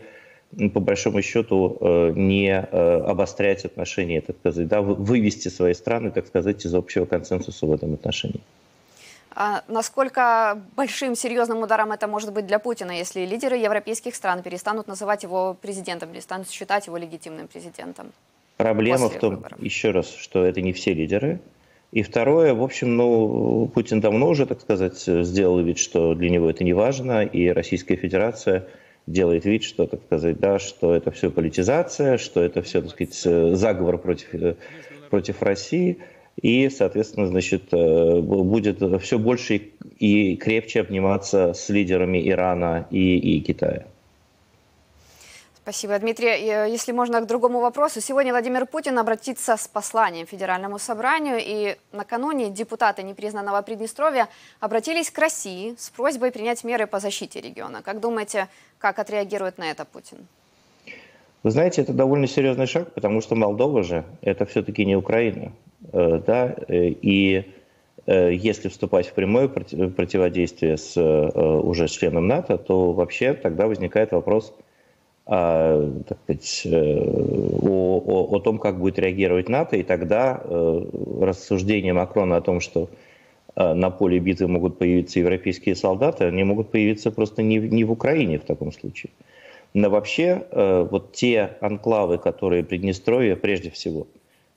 по 0.73 0.81
большому 0.81 1.23
счету 1.23 1.77
э, 1.81 2.13
не 2.15 2.51
э, 2.51 3.01
обострять 3.01 3.65
отношения, 3.65 4.21
так 4.21 4.37
сказать, 4.39 4.69
да, 4.69 4.81
вывести 4.81 5.49
свои 5.49 5.75
страны, 5.75 6.11
так 6.11 6.27
сказать, 6.27 6.65
из 6.65 6.75
общего 6.75 7.05
консенсуса 7.07 7.67
в 7.67 7.73
этом 7.73 7.95
отношении. 7.95 8.41
А 9.37 9.63
насколько 9.67 10.63
большим 10.77 11.17
серьезным 11.17 11.63
ударом 11.63 11.91
это 11.91 12.07
может 12.07 12.33
быть 12.33 12.47
для 12.47 12.59
Путина, 12.59 12.93
если 12.93 13.27
лидеры 13.27 13.57
европейских 13.57 14.15
стран 14.15 14.43
перестанут 14.43 14.87
называть 14.87 15.25
его 15.25 15.57
президентом, 15.61 16.11
перестанут 16.11 16.49
считать 16.49 16.87
его 16.87 16.97
легитимным 16.97 17.49
президентом? 17.49 18.13
Проблема 18.57 19.09
в 19.09 19.19
том, 19.19 19.37
выборов. 19.37 19.61
еще 19.61 19.91
раз, 19.91 20.15
что 20.15 20.45
это 20.45 20.61
не 20.61 20.73
все 20.73 20.95
лидеры. 20.95 21.41
И 21.91 22.03
второе, 22.03 22.55
в 22.55 22.63
общем, 22.63 22.97
ну, 22.97 23.71
Путин 23.75 24.01
давно 24.01 24.29
уже, 24.29 24.47
так 24.47 24.61
сказать, 24.61 25.01
сделал 25.01 25.61
вид, 25.61 25.79
что 25.79 26.15
для 26.15 26.31
него 26.31 26.51
это 26.51 26.63
не 26.63 26.73
важно, 26.73 27.25
и 27.25 27.49
Российская 27.49 27.97
Федерация– 27.97 28.67
делает 29.07 29.45
вид, 29.45 29.65
что, 29.65 29.87
так 29.87 30.01
сказать, 30.07 30.39
да, 30.39 30.59
что 30.59 30.95
это 30.95 31.11
все 31.11 31.31
политизация, 31.31 32.19
что 32.19 32.43
это 32.43 32.63
все, 32.63 32.83
так 32.83 32.91
сказать, 32.91 33.57
заговор 33.57 33.99
против, 33.99 34.35
э, 34.35 34.55
против 35.11 35.43
России. 35.43 35.99
И, 36.41 36.69
соответственно, 36.69 37.27
значит, 37.27 37.73
э, 37.73 38.21
будет 38.21 38.83
все 39.03 39.19
больше 39.19 39.61
и 39.99 40.37
крепче 40.37 40.81
обниматься 40.81 41.53
с 41.55 41.69
лидерами 41.69 42.29
Ирана 42.29 42.87
и, 42.91 43.19
и 43.19 43.41
Китая. 43.41 43.87
Спасибо, 45.65 45.99
Дмитрий. 45.99 46.29
Э, 46.29 46.69
если 46.69 46.93
можно 46.93 47.23
к 47.23 47.27
другому 47.27 47.61
вопросу. 47.61 48.03
Сегодня 48.03 48.33
Владимир 48.33 48.67
Путин 48.67 48.99
обратится 48.99 49.57
с 49.57 49.67
посланием 49.67 50.27
Федеральному 50.27 50.79
собранию. 50.79 51.39
И 51.41 51.77
накануне 51.91 52.51
депутаты 52.51 53.03
непризнанного 53.03 53.63
Приднестровья 53.63 54.29
обратились 54.61 55.11
к 55.11 55.19
России 55.19 55.75
с 55.79 55.89
просьбой 55.89 56.33
принять 56.33 56.65
меры 56.65 56.87
по 56.87 57.01
защите 57.01 57.41
региона. 57.41 57.81
Как 57.83 58.01
думаете, 58.01 58.49
как 58.79 58.99
отреагирует 58.99 59.57
на 59.57 59.71
это 59.71 59.87
Путин? 59.87 60.19
Вы 61.43 61.51
знаете, 61.51 61.81
это 61.81 61.95
довольно 61.95 62.27
серьезный 62.27 62.67
шаг, 62.67 62.93
потому 62.93 63.23
что 63.23 63.35
Молдова 63.35 63.83
же 63.83 64.05
это 64.21 64.45
все-таки 64.45 64.85
не 64.85 64.97
Украина. 64.97 65.51
Э, 65.95 66.21
да? 66.27 66.55
Э, 66.69 66.89
и 66.89 67.51
если 68.07 68.69
вступать 68.69 69.07
в 69.07 69.15
прямое 69.15 69.49
противодействие 69.49 70.77
с 70.77 70.95
уже 70.95 71.89
членом 71.89 72.29
НАТО, 72.29 72.59
то 72.59 72.93
вообще 72.93 73.33
тогда 73.33 73.67
возникает 73.67 74.13
вопрос– 74.13 74.53
так 75.27 76.19
сказать, 76.23 76.63
э, 76.67 76.71
о, 76.71 78.03
о, 78.05 78.37
о 78.37 78.41
том, 78.41 78.59
как 78.59 78.79
будет 78.79 78.99
реагировать 78.99 79.49
НАТО, 79.49 79.77
и 79.77 79.83
тогда 79.83 80.41
э, 80.45 80.85
рассуждения 81.21 81.95
Макрона 81.95 82.37
о 82.37 82.41
том, 82.43 82.61
что 82.61 82.91
э, 83.57 83.73
на 83.73 83.89
поле 83.91 84.19
битвы 84.19 84.49
могут 84.49 84.77
появиться 84.77 85.21
европейские 85.21 85.77
солдаты, 85.77 86.25
они 86.25 86.45
могут 86.45 86.71
появиться 86.71 87.11
просто 87.11 87.43
не, 87.43 87.57
не 87.57 87.85
в 87.85 87.93
Украине 87.93 88.39
в 88.39 88.45
таком 88.45 88.71
случае. 88.71 89.13
Но 89.73 89.91
вообще 89.91 90.47
вот 90.53 91.15
те 91.15 91.57
анклавы, 91.61 92.19
которые 92.19 92.63
Приднестровье 92.63 93.35
прежде 93.35 93.71
всего, 93.71 94.07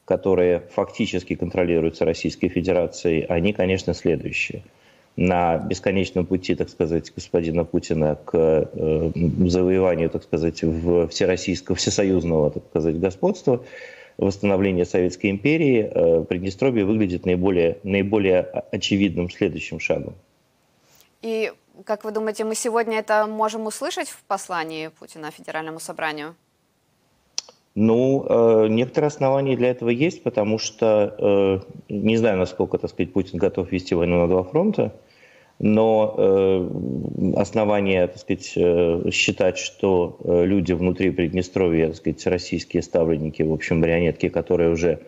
которые 0.06 0.62
фактически 0.70 1.34
контролируются 1.34 2.06
Российской 2.06 2.50
Федерацией, 2.50 3.26
они, 3.28 3.52
конечно, 3.52 3.96
следующие– 3.96 4.62
на 5.18 5.58
бесконечном 5.58 6.28
пути, 6.28 6.54
так 6.54 6.70
сказать, 6.70 7.12
господина 7.14 7.66
Путина 7.66 8.20
к 8.24 8.36
э, 8.36 9.12
завоеванию, 9.48 10.12
так 10.12 10.24
сказать, 10.24 10.58
всероссийского, 10.58 11.76
всесоюзного, 11.76 12.52
так 12.52 12.64
сказать, 12.70 13.00
господства, 13.00 13.64
восстановления 14.20 14.86
Советской 14.86 15.32
империи, 15.32 15.90
э, 15.92 16.24
Приднестровье 16.24 16.86
выглядит 16.86 17.26
наиболее, 17.26 17.80
наиболее 17.82 18.42
очевидным 18.72 19.32
следующим 19.32 19.80
шагом. 19.80 20.14
И, 21.24 21.52
как 21.84 22.04
вы 22.04 22.12
думаете, 22.12 22.44
мы 22.46 22.54
сегодня 22.54 23.00
это 23.00 23.26
можем 23.26 23.66
услышать 23.66 24.10
в 24.10 24.22
послании 24.28 24.90
Путина 25.00 25.32
Федеральному 25.32 25.80
собранию? 25.80 26.36
Ну, 27.74 28.24
э, 28.30 28.68
некоторые 28.68 29.08
основания 29.08 29.58
для 29.58 29.72
этого 29.72 29.90
есть, 29.90 30.22
потому 30.22 30.60
что 30.60 31.64
не 31.90 32.18
знаю, 32.18 32.38
насколько, 32.38 32.78
так 32.78 32.92
сказать, 32.92 33.14
Путин 33.14 33.40
готов 33.40 33.72
вести 33.72 33.96
войну 33.96 34.20
на 34.20 34.28
два 34.28 34.44
фронта 34.44 34.94
но 35.60 36.14
э, 36.18 36.70
основания, 37.36 38.08
так 38.08 38.20
сказать, 38.20 38.54
э, 38.56 39.10
считать, 39.12 39.58
что 39.58 40.18
э, 40.24 40.46
люди 40.46 40.74
внутри 40.74 41.10
Приднестровья, 41.10 41.88
так 41.88 41.96
сказать, 41.96 42.26
российские 42.28 42.84
ставленники, 42.84 43.42
в 43.42 43.52
общем, 43.52 43.80
марионетки, 43.80 44.30
которые 44.30 44.70
уже 44.70 45.00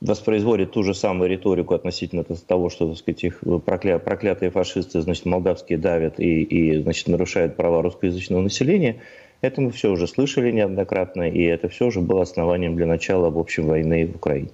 воспроизводят 0.00 0.72
ту 0.72 0.82
же 0.82 0.94
самую 0.94 1.30
риторику 1.30 1.74
относительно 1.74 2.22
того, 2.22 2.68
что, 2.68 2.88
так 2.88 2.98
сказать, 2.98 3.24
их 3.24 3.42
прокля... 3.64 3.98
проклятые 3.98 4.50
фашисты, 4.50 5.00
значит, 5.00 5.24
молдавские 5.24 5.78
давят 5.78 6.20
и, 6.20 6.42
и, 6.42 6.82
значит, 6.82 7.08
нарушают 7.08 7.56
права 7.56 7.82
русскоязычного 7.82 8.42
населения, 8.42 8.96
это 9.40 9.60
мы 9.60 9.70
все 9.70 9.90
уже 9.90 10.06
слышали 10.06 10.50
неоднократно, 10.50 11.28
и 11.28 11.42
это 11.42 11.68
все 11.68 11.86
уже 11.86 12.00
было 12.00 12.22
основанием 12.22 12.76
для 12.76 12.86
начала, 12.86 13.30
в 13.30 13.38
общем, 13.38 13.66
войны 13.66 14.06
в 14.06 14.16
Украине. 14.16 14.50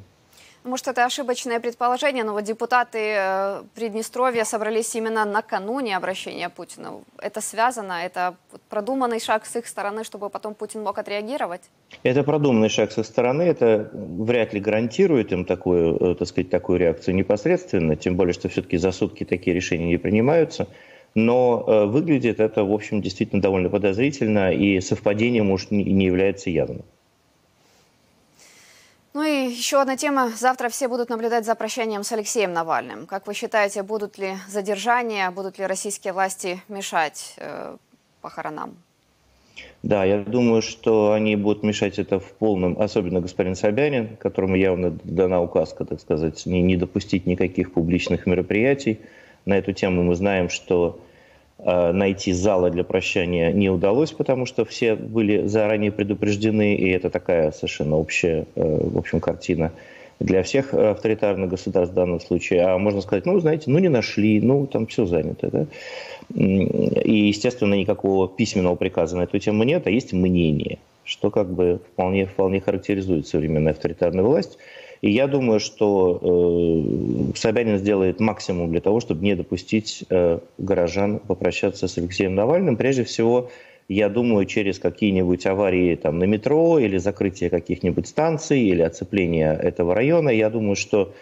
Может, 0.65 0.89
это 0.89 1.05
ошибочное 1.05 1.61
предположение, 1.61 2.25
но 2.25 2.33
вот 2.33 2.45
депутаты 2.45 2.99
э, 2.99 3.63
Приднестровья 3.75 4.45
собрались 4.45 4.95
именно 4.97 5.27
накануне 5.27 5.95
обращения 5.95 6.49
Путина. 6.49 7.03
Это 7.19 7.43
связано? 7.43 7.93
Это 8.03 8.37
продуманный 8.71 9.21
шаг 9.21 9.45
с 9.45 9.57
их 9.57 9.67
стороны, 9.67 10.05
чтобы 10.05 10.31
потом 10.31 10.55
Путин 10.55 10.83
мог 10.83 10.99
отреагировать? 10.99 11.61
Это 12.03 12.23
продуманный 12.23 12.71
шаг 12.71 12.93
с 12.93 12.99
их 12.99 13.05
стороны. 13.05 13.43
Это 13.43 13.91
вряд 13.93 14.55
ли 14.55 14.61
гарантирует 14.61 15.33
им 15.33 15.45
такую, 15.45 15.97
э, 15.97 16.15
так 16.15 16.29
сказать, 16.29 16.49
такую 16.49 16.79
реакцию 16.79 17.15
непосредственно, 17.15 17.95
тем 17.95 18.17
более, 18.17 18.33
что 18.33 18.49
все-таки 18.49 18.79
за 18.79 18.91
сутки 18.91 19.25
такие 19.25 19.55
решения 19.55 19.89
не 19.89 19.99
принимаются. 19.99 20.67
Но 21.15 21.63
э, 21.67 21.85
выглядит 21.85 22.41
это, 22.41 22.65
в 22.65 22.73
общем, 22.73 23.03
действительно 23.03 23.43
довольно 23.43 23.69
подозрительно, 23.69 24.51
и 24.51 24.81
совпадением 24.81 25.51
уж 25.51 25.71
не 25.71 26.07
является 26.07 26.49
явным. 26.49 26.87
Ну 29.15 29.23
и 29.23 29.49
еще 29.49 29.81
одна 29.81 29.97
тема. 29.97 30.31
Завтра 30.37 30.69
все 30.69 30.89
будут 30.89 31.09
наблюдать 31.09 31.47
за 31.47 31.55
прощанием 31.55 32.03
с 32.03 32.11
Алексеем 32.11 32.53
Навальным. 32.53 33.07
Как 33.07 33.29
вы 33.29 33.35
считаете, 33.35 33.85
будут 33.85 34.19
ли 34.19 34.35
задержания, 34.49 35.31
будут 35.31 35.57
ли 35.61 35.67
российские 35.67 36.13
власти 36.13 36.61
мешать 36.69 37.35
э, 37.37 37.77
похоронам? 38.21 38.75
Да, 39.85 40.05
я 40.05 40.19
думаю, 40.19 40.63
что 40.63 41.13
они 41.13 41.37
будут 41.37 41.63
мешать 41.63 42.01
это 42.01 42.19
в 42.19 42.33
полном, 42.33 42.81
особенно 42.81 43.21
господин 43.21 43.55
Собянин, 43.55 44.17
которому 44.17 44.57
явно 44.57 44.99
дана 45.05 45.41
указка, 45.41 45.85
так 45.85 46.01
сказать, 46.01 46.45
не, 46.47 46.61
не 46.61 46.77
допустить 46.77 47.25
никаких 47.25 47.73
публичных 47.73 48.27
мероприятий. 48.27 48.99
На 49.45 49.57
эту 49.57 49.73
тему 49.73 50.03
мы 50.03 50.17
знаем, 50.17 50.49
что 50.49 50.99
найти 51.59 52.33
зала 52.33 52.71
для 52.71 52.85
прощания 52.85 53.53
не 53.53 53.71
удалось, 53.71 54.13
потому 54.13 54.45
что 54.45 54.65
все 54.65 54.97
были 54.97 55.47
заранее 55.47 55.93
предупреждены, 55.93 56.75
и 56.75 56.89
это 56.91 57.11
такая 57.11 57.53
совершенно 57.53 57.97
общая, 57.97 58.47
э, 58.57 58.89
в 58.89 58.99
общем, 58.99 59.21
картина 59.21 59.73
для 60.21 60.43
всех 60.43 60.75
авторитарных 60.75 61.51
государств 61.51 61.93
в 61.93 61.97
данном 61.97 62.21
случае. 62.21 62.63
А 62.63 62.79
можно 62.79 63.01
сказать, 63.01 63.27
ну, 63.27 63.39
знаете, 63.41 63.71
ну, 63.71 63.79
не 63.79 63.89
нашли, 63.89 64.41
ну, 64.41 64.67
там 64.67 64.87
все 64.87 65.07
занято, 65.07 65.51
да? 65.51 65.67
И, 66.35 67.27
естественно, 67.29 67.75
никакого 67.75 68.29
письменного 68.29 68.77
приказа 68.77 69.17
на 69.17 69.23
эту 69.23 69.39
тему 69.39 69.65
нет, 69.65 69.87
а 69.87 69.91
есть 69.91 70.13
мнение, 70.13 70.79
что 71.05 71.31
как 71.31 71.53
бы 71.53 71.81
вполне, 71.93 72.27
вполне 72.27 72.61
характеризует 72.61 73.27
современную 73.27 73.73
авторитарную 73.73 74.27
власть. 74.27 74.59
И 75.05 75.11
я 75.11 75.27
думаю, 75.27 75.61
что 75.61 76.19
э, 76.23 77.37
Собянин 77.37 77.77
сделает 77.77 78.21
максимум 78.21 78.71
для 78.71 78.81
того, 78.81 79.01
чтобы 79.01 79.23
не 79.23 79.37
допустить 79.37 80.03
э, 80.09 80.39
горожан 80.57 81.19
попрощаться 81.19 81.89
с 81.89 81.99
Алексеем 81.99 82.35
Навальным. 82.35 82.79
Прежде 82.79 83.05
всего, 83.05 83.51
я 83.87 84.09
думаю, 84.09 84.47
через 84.47 84.79
какие-нибудь 84.79 85.45
аварии 85.45 85.95
там, 85.97 86.19
на 86.19 86.25
метро 86.25 86.79
или 86.79 86.97
закрытие 86.97 87.51
каких-нибудь 87.51 88.07
станций 88.07 88.63
или 88.63 88.81
оцепление 88.81 89.53
этого 89.53 89.95
района. 89.95 90.31
Я 90.31 90.49
думаю, 90.49 90.75
что 90.75 91.13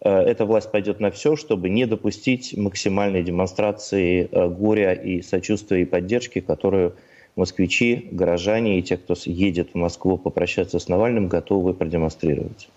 э, 0.00 0.10
эта 0.10 0.44
власть 0.44 0.72
пойдет 0.72 0.98
на 0.98 1.12
все, 1.12 1.36
чтобы 1.36 1.68
не 1.68 1.86
допустить 1.86 2.56
максимальной 2.56 3.22
демонстрации 3.22 4.28
э, 4.28 4.48
горя 4.48 4.92
и 4.92 5.22
сочувствия 5.22 5.82
и 5.82 5.84
поддержки, 5.84 6.40
которую 6.40 6.94
москвичи, 7.36 8.08
горожане 8.10 8.80
и 8.80 8.82
те, 8.82 8.96
кто 8.96 9.14
едет 9.24 9.68
в 9.72 9.76
Москву 9.76 10.18
попрощаться 10.18 10.80
с 10.80 10.88
Навальным, 10.88 11.28
готовы 11.28 11.74
продемонстрировать. 11.74 12.68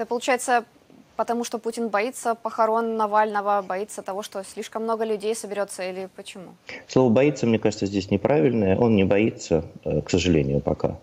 Это 0.00 0.06
получается 0.06 0.64
потому, 1.16 1.44
что 1.44 1.58
Путин 1.58 1.90
боится 1.90 2.34
похорон 2.34 2.96
Навального, 2.96 3.60
боится 3.60 4.00
того, 4.00 4.22
что 4.22 4.42
слишком 4.44 4.84
много 4.84 5.04
людей 5.04 5.34
соберется 5.34 5.82
или 5.82 6.08
почему? 6.16 6.54
Слово 6.88 7.12
«боится», 7.12 7.46
мне 7.46 7.58
кажется, 7.58 7.84
здесь 7.84 8.10
неправильное. 8.10 8.78
Он 8.78 8.96
не 8.96 9.04
боится, 9.04 9.62
э, 9.84 10.00
к 10.00 10.08
сожалению, 10.08 10.62
пока. 10.62 10.96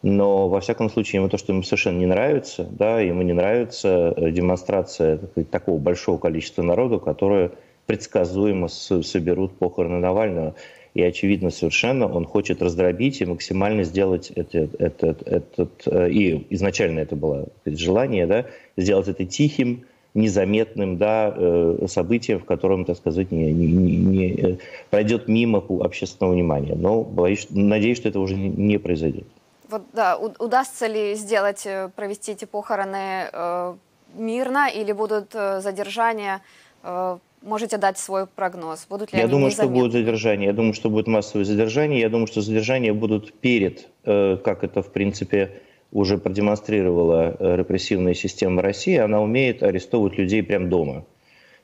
Но, 0.00 0.48
во 0.48 0.60
всяком 0.60 0.88
случае, 0.88 1.20
ему 1.20 1.28
то, 1.28 1.36
что 1.36 1.52
ему 1.52 1.62
совершенно 1.62 1.98
не 1.98 2.06
нравится, 2.06 2.66
да, 2.70 2.98
ему 3.00 3.20
не 3.20 3.34
нравится 3.34 4.14
э, 4.16 4.30
демонстрация 4.30 5.18
такого 5.50 5.76
большого 5.76 6.16
количества 6.16 6.62
народу, 6.62 6.98
которое 6.98 7.50
предсказуемо 7.84 8.68
соберут 8.68 9.58
похороны 9.58 9.98
Навального. 9.98 10.54
И 10.94 11.02
очевидно 11.02 11.50
совершенно, 11.50 12.12
он 12.12 12.24
хочет 12.24 12.62
раздробить 12.62 13.20
и 13.20 13.24
максимально 13.24 13.84
сделать 13.84 14.30
это, 14.34 14.68
этот, 14.78 15.22
этот, 15.26 15.70
э, 15.86 16.10
и 16.10 16.46
изначально 16.50 17.00
это 17.00 17.14
было 17.14 17.46
желание, 17.64 18.26
да, 18.26 18.46
сделать 18.76 19.06
это 19.06 19.24
тихим, 19.24 19.84
незаметным 20.14 20.98
да, 20.98 21.32
э, 21.34 21.86
событием, 21.88 22.40
в 22.40 22.44
котором, 22.44 22.84
так 22.84 22.96
сказать, 22.96 23.30
не, 23.30 23.52
не, 23.52 23.96
не 23.96 24.32
э, 24.32 24.56
пройдет 24.90 25.28
мимо 25.28 25.64
общественного 25.80 26.34
внимания. 26.34 26.74
Но 26.74 27.02
боюсь, 27.02 27.46
надеюсь, 27.50 27.98
что 27.98 28.08
это 28.08 28.18
уже 28.18 28.34
не 28.34 28.78
произойдет. 28.78 29.26
Вот, 29.68 29.82
да, 29.92 30.16
удастся 30.16 30.88
ли 30.88 31.14
сделать, 31.14 31.64
провести 31.94 32.32
эти 32.32 32.44
похороны 32.44 33.28
э, 33.32 33.74
мирно 34.14 34.68
или 34.68 34.90
будут 34.90 35.32
задержания 35.32 36.40
э, 36.82 37.18
можете 37.42 37.78
дать 37.78 37.98
свой 37.98 38.26
прогноз? 38.26 38.86
Будут 38.88 39.12
ли 39.12 39.18
Я 39.18 39.24
они 39.24 39.30
думаю, 39.30 39.50
незаметны? 39.50 39.74
что 39.74 39.82
будет 39.82 39.92
задержание. 39.92 40.46
Я 40.48 40.52
думаю, 40.52 40.74
что 40.74 40.90
будет 40.90 41.06
массовое 41.06 41.44
задержание. 41.44 42.00
Я 42.00 42.08
думаю, 42.08 42.26
что 42.26 42.40
задержания 42.40 42.92
будут 42.92 43.32
перед, 43.34 43.88
э, 44.04 44.36
как 44.42 44.64
это, 44.64 44.82
в 44.82 44.92
принципе, 44.92 45.50
уже 45.92 46.18
продемонстрировала 46.18 47.36
э, 47.38 47.56
репрессивная 47.56 48.14
система 48.14 48.62
России. 48.62 48.96
Она 48.96 49.20
умеет 49.20 49.62
арестовывать 49.62 50.18
людей 50.18 50.42
прямо 50.42 50.68
дома. 50.68 51.04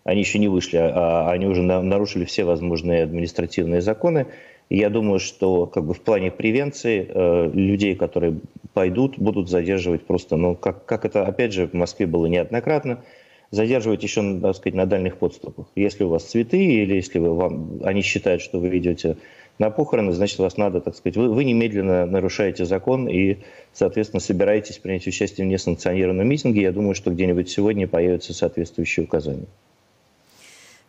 Они 0.04 0.20
еще 0.20 0.38
не 0.38 0.48
вышли, 0.48 0.76
а 0.76 1.30
они 1.30 1.46
уже 1.46 1.62
нарушили 1.62 2.24
все 2.24 2.44
возможные 2.44 3.02
административные 3.02 3.80
законы. 3.80 4.26
И 4.68 4.78
я 4.78 4.88
думаю, 4.88 5.18
что 5.18 5.66
как 5.66 5.84
бы 5.84 5.94
в 5.94 6.00
плане 6.00 6.30
превенции 6.30 7.08
э, 7.08 7.50
людей, 7.52 7.94
которые 7.96 8.38
пойдут, 8.72 9.18
будут 9.18 9.48
задерживать 9.48 10.06
просто, 10.06 10.36
ну, 10.36 10.54
как, 10.54 10.84
как 10.86 11.04
это, 11.04 11.24
опять 11.24 11.52
же, 11.52 11.66
в 11.66 11.72
Москве 11.72 12.06
было 12.06 12.26
неоднократно, 12.26 13.02
задерживать 13.50 14.02
еще, 14.02 14.40
так 14.40 14.56
сказать, 14.56 14.74
на 14.74 14.87
дальних 14.87 15.18
подступах. 15.18 15.66
Если 15.74 16.04
у 16.04 16.09
вас 16.09 16.24
цветы 16.24 16.62
или 16.62 16.94
если 16.94 17.18
вы, 17.18 17.35
вам, 17.35 17.80
они 17.85 18.02
считают, 18.02 18.42
что 18.42 18.59
вы 18.59 18.76
идете 18.76 19.16
на 19.59 19.70
похороны, 19.70 20.12
значит, 20.12 20.38
вас 20.38 20.56
надо, 20.56 20.80
так 20.80 20.94
сказать, 20.96 21.16
вы, 21.16 21.32
вы 21.32 21.44
немедленно 21.44 22.06
нарушаете 22.06 22.64
закон 22.64 23.09
и, 23.09 23.38
соответственно, 23.72 24.20
собираетесь 24.20 24.78
принять 24.78 25.06
участие 25.06 25.46
в 25.46 25.50
несанкционированном 25.50 26.26
митинге. 26.26 26.62
Я 26.62 26.72
думаю, 26.72 26.94
что 26.94 27.11
где-нибудь 27.11 27.48
сегодня 27.48 27.88
появятся 27.88 28.35
соответствующие 28.35 29.04
указания. 29.04 29.46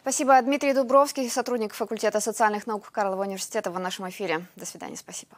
Спасибо. 0.02 0.42
Дмитрий 0.42 0.74
Дубровский, 0.74 1.30
сотрудник 1.30 1.74
факультета 1.74 2.20
социальных 2.22 2.66
наук 2.66 2.90
Карлова 2.92 3.24
университета 3.24 3.72
в 3.72 3.80
нашем 3.80 4.08
эфире. 4.10 4.46
До 4.56 4.66
свидания. 4.66 4.96
Спасибо. 4.96 5.36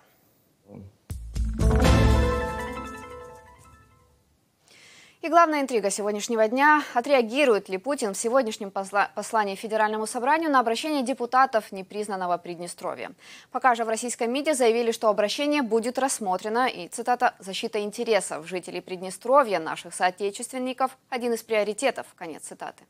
И 5.21 5.27
главная 5.27 5.59
интрига 5.59 5.89
сегодняшнего 5.89 6.47
дня– 6.47 6.81
отреагирует 6.93 7.67
ли 7.67 7.77
Путин 7.77 8.13
в 8.13 8.17
сегодняшнем 8.17 8.71
послании 8.71 9.55
Федеральному 9.55 10.07
собранию 10.07 10.49
на 10.49 10.61
обращение 10.61 11.03
депутатов 11.03 11.73
непризнанного 11.73 12.37
Приднестровья. 12.37 13.11
Пока 13.51 13.75
же 13.75 13.83
в 13.83 13.89
российском 13.89 14.31
МИДе 14.31 14.53
заявили, 14.53 14.93
что 14.93 15.09
обращение 15.09 15.61
будет 15.61 15.99
рассмотрено 15.99 16.67
и, 16.67 16.87
цитата, 16.87 17.35
«защита 17.39 17.81
интересов 17.81 18.47
жителей 18.47 18.79
Приднестровья, 18.79 19.59
наших 19.59 19.93
соотечественников– 19.93 20.97
один 21.09 21.33
из 21.33 21.43
приоритетов», 21.43 22.07
конец 22.15 22.43
цитаты. 22.43 22.85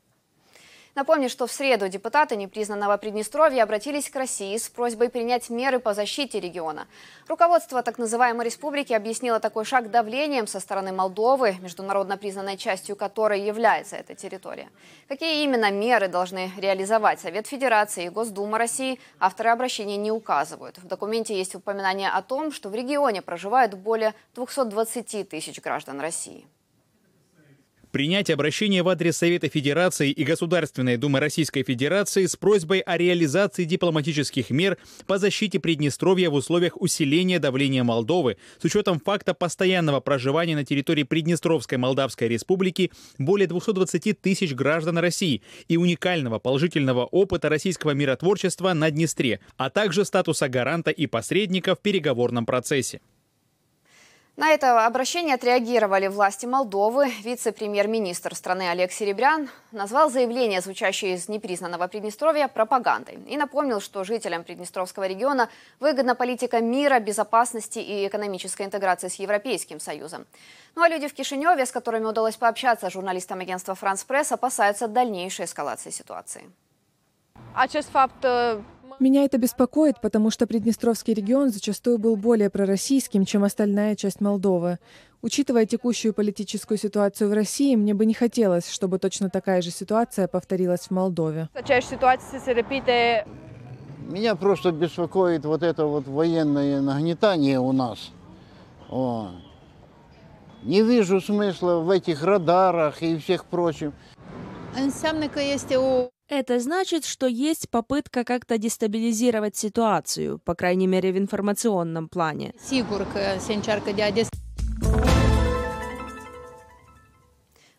Напомню, 0.96 1.28
что 1.28 1.46
в 1.46 1.52
среду 1.52 1.88
депутаты 1.88 2.34
непризнанного 2.34 2.96
Приднестровья 2.96 3.62
обратились 3.62 4.10
к 4.10 4.16
России 4.16 4.56
с 4.56 4.68
просьбой 4.68 5.08
принять 5.08 5.48
меры 5.48 5.78
по 5.78 5.94
защите 5.94 6.40
региона. 6.40 6.88
Руководство 7.28 7.82
так 7.82 7.98
называемой 7.98 8.46
республики 8.46 8.92
объяснило 8.92 9.38
такой 9.38 9.64
шаг 9.64 9.90
давлением 9.90 10.48
со 10.48 10.58
стороны 10.58 10.92
Молдовы, 10.92 11.56
международно 11.60 12.16
признанной 12.16 12.56
частью 12.56 12.96
которой 12.96 13.40
является 13.40 13.96
эта 13.96 14.16
территория. 14.16 14.68
Какие 15.06 15.44
именно 15.44 15.70
меры 15.70 16.08
должны 16.08 16.50
реализовать 16.58 17.20
Совет 17.20 17.46
Федерации 17.46 18.06
и 18.06 18.08
Госдума 18.08 18.58
России, 18.58 18.98
авторы 19.20 19.50
обращения 19.50 19.96
не 19.96 20.10
указывают. 20.10 20.78
В 20.78 20.86
документе 20.86 21.36
есть 21.36 21.54
упоминание 21.54 22.10
о 22.10 22.20
том, 22.20 22.50
что 22.50 22.68
в 22.68 22.74
регионе 22.74 23.22
проживают 23.22 23.74
более 23.74 24.14
220 24.34 25.28
тысяч 25.28 25.60
граждан 25.60 26.00
России. 26.00 26.46
Принять 27.92 28.30
обращение 28.30 28.84
в 28.84 28.88
адрес 28.88 29.16
Совета 29.16 29.48
Федерации 29.48 30.12
и 30.12 30.22
Государственной 30.22 30.96
Думы 30.96 31.18
Российской 31.18 31.64
Федерации 31.64 32.26
с 32.26 32.36
просьбой 32.36 32.78
о 32.78 32.96
реализации 32.96 33.64
дипломатических 33.64 34.50
мер 34.50 34.78
по 35.08 35.18
защите 35.18 35.58
Приднестровья 35.58 36.30
в 36.30 36.34
условиях 36.34 36.80
усиления 36.80 37.40
давления 37.40 37.82
Молдовы 37.82 38.36
с 38.60 38.64
учетом 38.64 39.00
факта 39.00 39.34
постоянного 39.34 39.98
проживания 39.98 40.54
на 40.54 40.64
территории 40.64 41.02
Приднестровской 41.02 41.78
Молдавской 41.78 42.28
Республики 42.28 42.92
более 43.18 43.48
220 43.48 44.20
тысяч 44.20 44.54
граждан 44.54 44.98
России 44.98 45.42
и 45.66 45.76
уникального 45.76 46.38
положительного 46.38 47.06
опыта 47.06 47.48
российского 47.48 47.90
миротворчества 47.90 48.72
на 48.72 48.92
Днестре, 48.92 49.40
а 49.56 49.68
также 49.68 50.04
статуса 50.04 50.48
гаранта 50.48 50.92
и 50.92 51.08
посредника 51.08 51.74
в 51.74 51.80
переговорном 51.80 52.46
процессе. 52.46 53.00
На 54.40 54.52
это 54.52 54.86
обращение 54.86 55.34
отреагировали 55.34 56.06
власти 56.06 56.46
Молдовы. 56.46 57.10
Вице-премьер-министр 57.24 58.34
страны 58.34 58.70
Олег 58.70 58.90
Серебрян 58.90 59.50
назвал 59.70 60.10
заявление, 60.10 60.62
звучащее 60.62 61.16
из 61.16 61.28
непризнанного 61.28 61.88
Приднестровья, 61.88 62.48
пропагандой. 62.48 63.18
И 63.28 63.36
напомнил, 63.36 63.82
что 63.82 64.02
жителям 64.02 64.42
Приднестровского 64.42 65.06
региона 65.06 65.50
выгодна 65.78 66.14
политика 66.14 66.62
мира, 66.62 67.00
безопасности 67.00 67.80
и 67.80 68.06
экономической 68.06 68.62
интеграции 68.64 69.08
с 69.08 69.16
Европейским 69.16 69.78
Союзом. 69.78 70.24
Ну 70.74 70.80
а 70.80 70.88
люди 70.88 71.06
в 71.06 71.12
Кишиневе, 71.12 71.66
с 71.66 71.70
которыми 71.70 72.06
удалось 72.06 72.36
пообщаться 72.36 72.88
журналистам 72.88 73.40
агентства 73.40 73.74
«Франс 73.74 74.04
Пресс», 74.04 74.32
опасаются 74.32 74.88
дальнейшей 74.88 75.44
эскалации 75.44 75.90
ситуации. 75.90 76.50
Acest 77.54 77.90
fapt 77.92 78.64
меня 79.00 79.24
это 79.24 79.38
беспокоит, 79.38 80.00
потому 80.00 80.30
что 80.30 80.46
Приднестровский 80.46 81.14
регион 81.14 81.50
зачастую 81.50 81.98
был 81.98 82.16
более 82.16 82.50
пророссийским, 82.50 83.24
чем 83.24 83.44
остальная 83.44 83.96
часть 83.96 84.20
Молдовы. 84.20 84.78
Учитывая 85.22 85.66
текущую 85.66 86.14
политическую 86.14 86.78
ситуацию 86.78 87.28
в 87.30 87.32
России, 87.32 87.76
мне 87.76 87.94
бы 87.94 88.06
не 88.06 88.14
хотелось, 88.14 88.70
чтобы 88.70 88.98
точно 88.98 89.30
такая 89.30 89.62
же 89.62 89.70
ситуация 89.70 90.28
повторилась 90.28 90.82
в 90.82 90.90
Молдове. 90.90 91.48
Меня 94.08 94.34
просто 94.34 94.72
беспокоит 94.72 95.44
вот 95.44 95.62
это 95.62 95.86
вот 95.86 96.06
военное 96.06 96.80
нагнетание 96.80 97.60
у 97.60 97.72
нас. 97.72 98.10
О. 98.88 99.30
Не 100.62 100.82
вижу 100.82 101.20
смысла 101.20 101.76
в 101.76 101.90
этих 101.90 102.22
радарах 102.22 103.02
и 103.02 103.16
всех 103.18 103.44
прочим. 103.44 103.92
Это 106.30 106.60
значит, 106.60 107.04
что 107.04 107.26
есть 107.26 107.68
попытка 107.70 108.22
как-то 108.22 108.56
дестабилизировать 108.56 109.56
ситуацию, 109.56 110.38
по 110.38 110.54
крайней 110.54 110.86
мере 110.86 111.10
в 111.10 111.18
информационном 111.18 112.08
плане. 112.08 112.54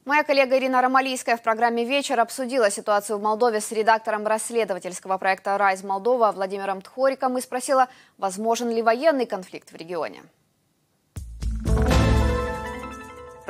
Моя 0.03 0.23
коллега 0.25 0.57
Ирина 0.57 0.81
Ромалийская 0.81 1.37
в 1.37 1.41
программе 1.41 1.85
«Вечер» 1.85 2.19
обсудила 2.19 2.69
ситуацию 2.69 3.19
в 3.19 3.21
Молдове 3.21 3.61
с 3.61 3.71
редактором 3.71 4.27
расследовательского 4.27 5.17
проекта 5.17 5.57
«Райз 5.57 5.83
Молдова» 5.83 6.33
Владимиром 6.33 6.81
Тхориком 6.81 7.37
и 7.37 7.41
спросила, 7.41 7.87
возможен 8.17 8.69
ли 8.69 8.81
военный 8.81 9.27
конфликт 9.27 9.71
в 9.71 9.75
регионе. 9.77 10.23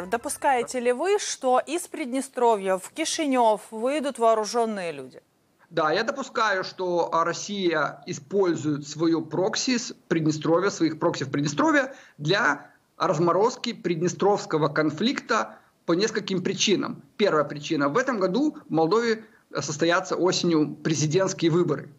Допускаете 0.09 0.79
ли 0.79 0.91
вы, 0.91 1.19
что 1.19 1.59
из 1.59 1.87
Приднестровья 1.87 2.77
в 2.77 2.89
Кишинев 2.91 3.61
выйдут 3.71 4.19
вооруженные 4.19 4.91
люди? 4.91 5.21
Да, 5.69 5.91
я 5.91 6.03
допускаю, 6.03 6.63
что 6.63 7.09
Россия 7.13 8.03
использует 8.05 8.87
свою 8.87 9.21
прокси 9.21 9.77
с 9.77 9.93
Приднестровья, 10.07 10.69
своих 10.69 10.99
прокси 10.99 11.23
в 11.23 11.31
Приднестровье 11.31 11.93
для 12.17 12.71
разморозки 12.97 13.73
приднестровского 13.73 14.67
конфликта 14.67 15.57
по 15.85 15.93
нескольким 15.93 16.43
причинам. 16.43 17.01
Первая 17.17 17.43
причина. 17.43 17.89
В 17.89 17.97
этом 17.97 18.19
году 18.19 18.57
в 18.67 18.71
Молдове 18.71 19.25
состоятся 19.59 20.15
осенью 20.15 20.75
президентские 20.75 21.51
выборы. 21.51 21.89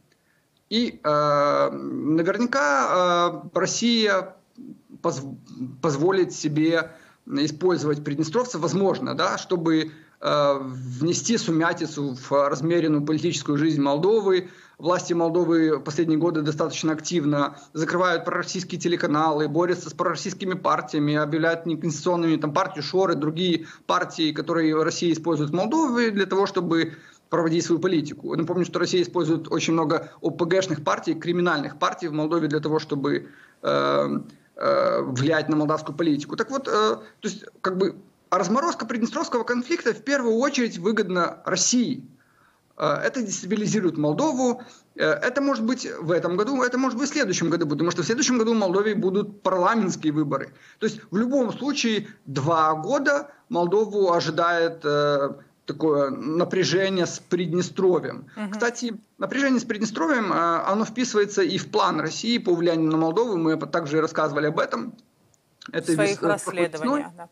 И 0.71 1.01
э, 1.03 1.71
наверняка 1.71 3.43
э, 3.53 3.59
Россия 3.59 4.37
поз 5.03 5.23
позволит 5.83 6.33
себе 6.33 6.93
использовать 7.27 8.05
приднестровцев, 8.05 8.61
возможно, 8.61 9.15
да, 9.15 9.39
чтобы 9.39 9.93
э, 10.21 10.59
внести 10.61 11.39
сумятицу 11.39 12.17
в 12.17 12.49
размеренную 12.49 13.05
политическую 13.05 13.59
жизнь 13.59 13.81
Молдовы. 13.81 14.51
Власти 14.79 15.13
Молдовы 15.13 15.81
последние 15.81 16.19
годы 16.19 16.43
достаточно 16.43 16.93
активно 16.93 17.57
закрывают 17.73 18.25
пророссийские 18.25 18.81
телеканалы, 18.81 19.49
борются 19.49 19.91
с 19.91 19.95
пророссийскими 19.95 20.55
партиями, 20.55 21.15
объявляют 21.15 21.67
неконституционными 21.67 22.37
там, 22.37 22.53
партию 22.53 22.83
Шоры, 22.83 23.15
другие 23.15 23.67
партии, 23.87 24.33
которые 24.33 24.83
Россия 24.83 25.13
использует 25.13 25.51
в 25.51 25.55
Молдове 25.55 26.11
для 26.11 26.27
того, 26.27 26.47
чтобы 26.47 26.95
проводить 27.31 27.65
свою 27.65 27.81
политику. 27.81 28.35
Напомню, 28.35 28.67
что 28.67 28.79
Россия 28.79 29.03
использует 29.03 29.51
очень 29.51 29.73
много 29.73 30.11
ОПГшных 30.21 30.85
партий, 30.85 31.15
криминальных 31.15 31.79
партий 31.79 32.09
в 32.09 32.13
Молдове 32.13 32.49
для 32.49 32.61
того, 32.61 32.79
чтобы 32.79 33.31
Э, 33.63 34.19
влиять 34.57 35.49
на 35.49 35.57
молдавскую 35.57 35.97
политику. 35.97 36.37
Так 36.37 36.51
вот, 36.51 36.69
э, 36.69 36.71
то 36.71 37.05
есть 37.23 37.45
как 37.61 37.79
бы 37.79 37.97
разморозка 38.31 38.87
Приднестровского 38.87 39.45
конфликта 39.45 39.93
в 39.93 40.03
первую 40.03 40.37
очередь 40.37 40.79
выгодна 40.79 41.39
России. 41.45 42.05
Э, 42.77 42.95
это 43.05 43.23
дестабилизирует 43.23 43.97
Молдову. 43.97 44.63
Это 44.95 45.41
может 45.41 45.65
быть 45.65 45.89
в 46.01 46.11
этом 46.11 46.37
году, 46.37 46.63
это 46.63 46.77
может 46.77 46.99
быть 46.99 47.09
в 47.09 47.13
следующем 47.13 47.49
году, 47.49 47.67
потому 47.67 47.91
что 47.91 48.03
в 48.03 48.05
следующем 48.05 48.37
году 48.37 48.53
в 48.53 48.59
Молдове 48.59 48.95
будут 48.95 49.43
парламентские 49.43 50.13
выборы. 50.13 50.53
То 50.81 50.87
есть 50.87 51.01
в 51.11 51.17
любом 51.17 51.51
случае 51.51 52.09
два 52.27 52.75
года 52.75 53.31
Молдову 53.49 54.13
ожидает 54.13 54.85
такое 55.73 56.11
напряжение 56.11 57.07
с 57.07 57.19
Приднестровьем. 57.19 58.27
Угу. 58.37 58.51
Кстати, 58.53 59.01
напряжение 59.19 59.61
с 59.61 59.65
Приднестровьем, 59.65 60.33
э, 60.33 60.37
оно 60.37 60.85
вписывается 60.85 61.43
и 61.43 61.59
в 61.59 61.71
план 61.71 62.01
России 62.01 62.39
по 62.39 62.55
влиянию 62.55 62.91
на 62.91 62.99
Молдову. 62.99 63.37
Мы 63.37 63.57
также 63.57 64.01
рассказывали 64.01 64.47
об 64.47 64.59
этом. 64.59 64.95
Это 65.73 65.93
в 65.93 65.95
своих 65.95 66.23
вес... 66.23 66.23
расследованиях. 66.23 67.09
Да. 67.17 67.29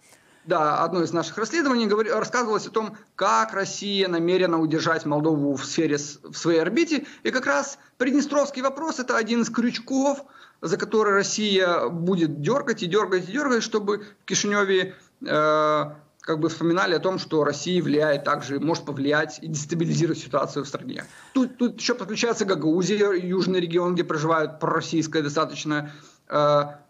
Да, 0.47 0.83
одно 0.83 1.03
из 1.03 1.13
наших 1.13 1.37
расследований 1.37 1.87
говор... 1.87 2.07
рассказывалось 2.07 2.67
о 2.67 2.71
том, 2.71 2.97
как 3.15 3.53
Россия 3.53 4.09
намерена 4.09 4.59
удержать 4.59 5.05
Молдову 5.05 5.55
в 5.55 5.65
сфере 5.65 5.99
в 5.99 6.35
своей 6.35 6.61
орбите. 6.61 7.07
И 7.23 7.31
как 7.31 7.47
раз 7.47 7.79
Приднестровский 7.99 8.63
вопрос– 8.63 8.99
это 8.99 9.19
один 9.19 9.43
из 9.43 9.51
крючков, 9.51 10.25
за 10.63 10.79
который 10.79 11.13
Россия 11.13 11.89
будет 11.89 12.41
дергать 12.41 12.83
и 12.83 12.87
дергать 12.87 13.29
и 13.29 13.33
дергать, 13.33 13.63
чтобы 13.63 14.07
в 14.23 14.25
Кишиневе 14.25 14.95
э, 15.27 15.91
как 16.31 16.39
бы 16.39 16.49
вспоминали 16.49 16.95
о 16.95 17.01
том, 17.01 17.19
что 17.19 17.43
Россия 17.43 17.83
влияет 17.83 18.23
также, 18.23 18.61
может 18.61 18.85
повлиять 18.85 19.41
и 19.43 19.49
дестабилизировать 19.49 20.19
ситуацию 20.19 20.65
в 20.65 20.69
стране. 20.69 21.03
Тут, 21.35 21.59
тут 21.59 21.81
еще 21.81 21.97
подключается 21.97 22.45
Гагаузия, 22.45 23.11
южный 23.15 23.59
регион, 23.59 23.95
где 23.95 24.05
проживают 24.05 24.61
пророссийское 24.61 25.25
достаточно 25.25 25.91
э, 26.29 26.37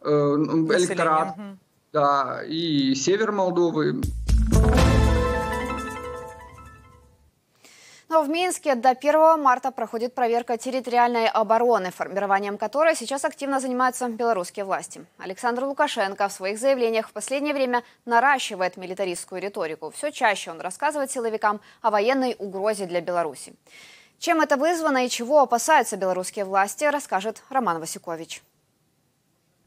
э, 0.02 0.08
электорат, 0.10 1.36
да, 1.90 2.42
и 2.46 2.94
север 2.94 3.32
Молдовы. 3.32 4.02
Но 8.10 8.22
в 8.22 8.28
Минске 8.28 8.74
до 8.74 8.90
1 8.90 9.40
марта 9.40 9.70
проходит 9.70 10.16
проверка 10.16 10.58
территориальной 10.58 11.28
обороны, 11.28 11.92
формированием 11.92 12.58
которой 12.58 12.96
сейчас 12.96 13.24
активно 13.24 13.60
занимаются 13.60 14.08
белорусские 14.08 14.64
власти. 14.64 15.06
Александр 15.18 15.62
Лукашенко 15.62 16.26
в 16.26 16.32
своих 16.32 16.58
заявлениях 16.58 17.08
в 17.08 17.12
последнее 17.12 17.54
время 17.54 17.84
наращивает 18.06 18.76
милитаристскую 18.76 19.40
риторику. 19.40 19.92
Все 19.92 20.10
чаще 20.10 20.50
он 20.50 20.60
рассказывает 20.60 21.12
силовикам 21.12 21.60
о 21.82 21.90
военной 21.92 22.34
угрозе 22.36 22.86
для 22.86 23.00
Беларуси. 23.00 23.54
Чем 24.18 24.40
это 24.40 24.56
вызвано 24.56 25.06
и 25.06 25.08
чего 25.08 25.38
опасаются 25.38 25.96
белорусские 25.96 26.46
власти, 26.46 26.82
расскажет 26.82 27.44
Роман 27.48 27.78
Васюкович. 27.78 28.42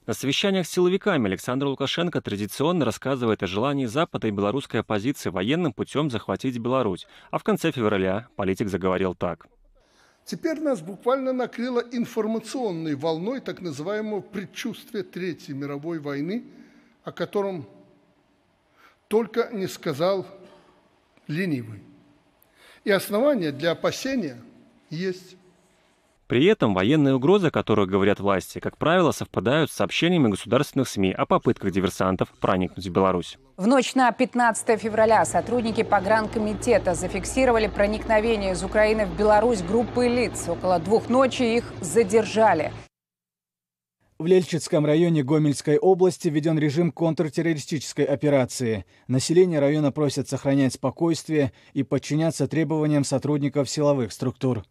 На 0.05 0.13
совещаниях 0.13 0.67
с 0.67 0.69
силовиками 0.69 1.27
Александр 1.27 1.67
Лукашенко 1.67 2.19
традиционно 2.19 2.83
рассказывает 2.83 3.41
о 3.41 3.47
желании 3.47 3.85
Запада 3.85 4.27
и 4.27 4.31
белорусской 4.31 4.81
оппозиции 4.81 5.29
военным 5.29 5.71
путем 5.71 6.09
захватить 6.09 6.57
Беларусь. 6.57 7.07
А 7.31 7.37
в 7.37 7.43
конце 7.43 7.71
февраля 7.71 8.27
политик 8.35 8.67
заговорил 8.67 9.15
так. 9.15 9.47
Теперь 10.25 10.59
нас 10.59 10.81
буквально 10.81 11.31
накрыло 11.31 11.81
информационной 11.91 12.95
волной 12.95 13.39
так 13.39 13.61
называемого 13.61 14.19
предчувствия 14.19 15.03
Третьей 15.03 15.53
мировой 15.53 15.99
войны, 15.99 16.43
о 17.05 17.13
котором 17.13 17.65
только 19.07 19.51
не 19.53 19.67
сказал 19.67 20.27
ленивый. 21.27 21.81
И 22.83 22.91
основания 22.91 23.53
для 23.53 23.71
опасения 23.71 24.41
есть. 24.89 25.37
При 26.33 26.45
этом 26.45 26.73
военные 26.73 27.13
угрозы, 27.13 27.49
о 27.49 27.51
которых 27.51 27.91
говорят 27.91 28.19
власти, 28.19 28.57
как 28.57 28.75
правило, 28.75 29.11
совпадают 29.11 29.69
с 29.69 29.75
сообщениями 29.75 30.29
государственных 30.29 30.89
СМИ 30.89 31.11
о 31.11 31.27
попытках 31.27 31.69
диверсантов 31.69 32.29
проникнуть 32.41 32.87
в 32.87 32.91
Беларусь. 32.91 33.37
В 33.55 33.67
ночь 33.67 33.93
на 33.93 34.11
15 34.11 34.81
февраля 34.81 35.23
сотрудники 35.25 35.83
погранкомитета 35.83 36.95
зафиксировали 36.95 37.67
проникновение 37.67 38.53
из 38.53 38.63
Украины 38.63 39.05
в 39.05 39.15
Беларусь 39.15 39.61
группы 39.61 40.07
лиц. 40.07 40.49
Около 40.49 40.79
двух 40.79 41.07
ночи 41.07 41.43
их 41.43 41.71
задержали. 41.81 42.71
В 44.17 44.25
Лельчицком 44.25 44.87
районе 44.87 45.21
Гомельской 45.21 45.77
области 45.77 46.29
введен 46.29 46.57
режим 46.57 46.91
контртеррористической 46.91 48.05
операции. 48.05 48.85
Население 49.07 49.59
района 49.59 49.91
просят 49.91 50.27
сохранять 50.27 50.73
спокойствие 50.73 51.53
и 51.73 51.83
подчиняться 51.83 52.47
требованиям 52.47 53.03
сотрудников 53.03 53.69
силовых 53.69 54.11
структур. 54.11 54.63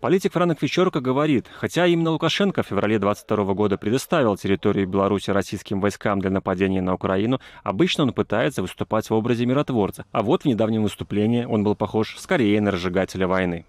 Политик 0.00 0.34
Франк 0.34 0.60
Вечерко 0.60 1.00
говорит, 1.00 1.46
хотя 1.50 1.86
именно 1.86 2.10
Лукашенко 2.10 2.62
в 2.62 2.66
феврале 2.66 2.98
22 2.98 3.54
года 3.54 3.78
предоставил 3.78 4.36
территорию 4.36 4.86
Беларуси 4.86 5.30
российским 5.30 5.80
войскам 5.80 6.20
для 6.20 6.28
нападения 6.28 6.82
на 6.82 6.92
Украину, 6.92 7.40
обычно 7.62 8.04
он 8.04 8.12
пытается 8.12 8.60
выступать 8.60 9.08
в 9.08 9.14
образе 9.14 9.46
миротворца. 9.46 10.04
А 10.12 10.22
вот 10.22 10.42
в 10.42 10.44
недавнем 10.44 10.82
выступлении 10.82 11.46
он 11.46 11.64
был 11.64 11.74
похож 11.76 12.14
скорее 12.18 12.60
на 12.60 12.72
разжигателя 12.72 13.26
войны. 13.26 13.64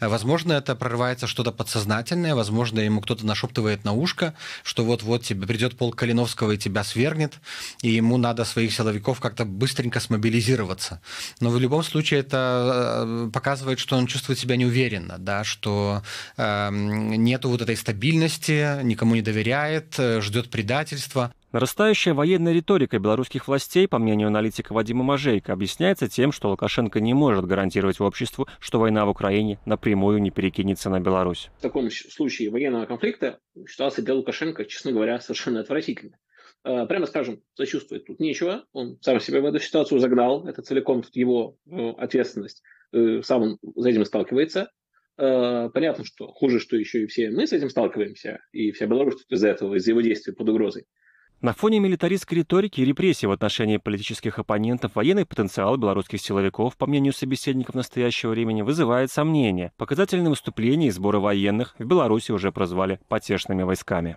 Возможно, 0.00 0.52
это 0.52 0.74
прорывается 0.74 1.26
что-то 1.26 1.52
подсознательное, 1.52 2.34
возможно, 2.34 2.80
ему 2.80 3.00
кто-то 3.00 3.24
нашептывает 3.24 3.84
на 3.84 3.92
ушко, 3.92 4.34
что 4.62 4.84
вот-вот 4.84 5.24
тебе 5.24 5.46
придет 5.46 5.76
полк 5.76 5.96
Калиновского 5.96 6.52
и 6.52 6.58
тебя 6.58 6.84
свергнет, 6.84 7.34
и 7.82 7.90
ему 7.90 8.16
надо 8.16 8.44
своих 8.44 8.72
силовиков 8.72 9.20
как-то 9.20 9.44
быстренько 9.44 10.00
смобилизироваться. 10.00 11.00
Но 11.40 11.50
в 11.50 11.58
любом 11.58 11.82
случае 11.82 12.20
это 12.20 13.04
э, 13.06 13.30
показывает, 13.32 13.78
что 13.78 13.96
он 13.96 14.06
чувствует 14.06 14.38
себя 14.38 14.56
неуверенно, 14.56 15.16
да, 15.18 15.44
что 15.44 16.02
э, 16.36 16.68
нету 16.70 17.48
вот 17.48 17.62
этой 17.62 17.76
стабильности, 17.76 18.82
никому 18.82 19.14
не 19.14 19.22
доверяет, 19.22 19.94
э, 19.98 20.20
ждет 20.20 20.50
предательства. 20.50 21.32
Нарастающая 21.56 22.12
военная 22.12 22.52
риторика 22.52 22.98
белорусских 22.98 23.48
властей, 23.48 23.88
по 23.88 23.98
мнению 23.98 24.28
аналитика 24.28 24.74
Вадима 24.74 25.02
Мажейка, 25.02 25.54
объясняется 25.54 26.06
тем, 26.06 26.30
что 26.30 26.50
Лукашенко 26.50 27.00
не 27.00 27.14
может 27.14 27.46
гарантировать 27.46 27.98
обществу, 27.98 28.46
что 28.60 28.78
война 28.78 29.06
в 29.06 29.08
Украине 29.08 29.58
напрямую 29.64 30.20
не 30.20 30.30
перекинется 30.30 30.90
на 30.90 31.00
Беларусь. 31.00 31.48
В 31.56 31.62
таком 31.62 31.90
случае 31.90 32.50
военного 32.50 32.84
конфликта 32.84 33.38
ситуация 33.66 34.04
для 34.04 34.12
Лукашенко, 34.12 34.66
честно 34.66 34.92
говоря, 34.92 35.18
совершенно 35.18 35.60
отвратительная. 35.60 36.18
Э, 36.62 36.84
прямо 36.84 37.06
скажем, 37.06 37.40
сочувствовать 37.54 38.04
тут 38.04 38.20
нечего. 38.20 38.66
Он 38.74 38.98
сам 39.00 39.18
себя 39.18 39.40
в 39.40 39.46
эту 39.46 39.58
ситуацию 39.58 39.98
загнал. 39.98 40.46
Это 40.46 40.60
целиком 40.60 41.00
тут 41.00 41.16
его 41.16 41.56
э, 41.70 41.88
ответственность. 41.92 42.62
Э, 42.92 43.22
сам 43.22 43.42
он 43.42 43.58
за 43.76 43.88
этим 43.88 44.04
сталкивается. 44.04 44.70
Понятно, 45.16 46.04
что 46.04 46.26
хуже, 46.26 46.60
что 46.60 46.76
еще 46.76 47.04
и 47.04 47.06
все 47.06 47.30
мы 47.30 47.46
с 47.46 47.54
этим 47.54 47.70
сталкиваемся, 47.70 48.40
и 48.52 48.70
вся 48.72 48.84
Беларусь 48.84 49.24
из-за 49.30 49.48
этого, 49.48 49.76
из-за 49.76 49.92
его 49.92 50.02
действий 50.02 50.34
под 50.34 50.50
угрозой. 50.50 50.84
На 51.46 51.52
фоне 51.52 51.78
милитаристской 51.78 52.38
риторики 52.38 52.80
и 52.80 52.84
репрессий 52.84 53.28
в 53.28 53.30
отношении 53.30 53.76
политических 53.76 54.40
оппонентов 54.40 54.96
военный 54.96 55.24
потенциал 55.24 55.76
белорусских 55.76 56.20
силовиков, 56.20 56.76
по 56.76 56.88
мнению 56.88 57.12
собеседников 57.12 57.76
настоящего 57.76 58.30
времени, 58.30 58.62
вызывает 58.62 59.12
сомнения. 59.12 59.70
Показательные 59.76 60.30
выступления 60.30 60.88
и 60.88 60.90
сборы 60.90 61.20
военных 61.20 61.76
в 61.78 61.84
Беларуси 61.84 62.32
уже 62.32 62.50
прозвали 62.50 62.98
потешными 63.06 63.62
войсками. 63.62 64.16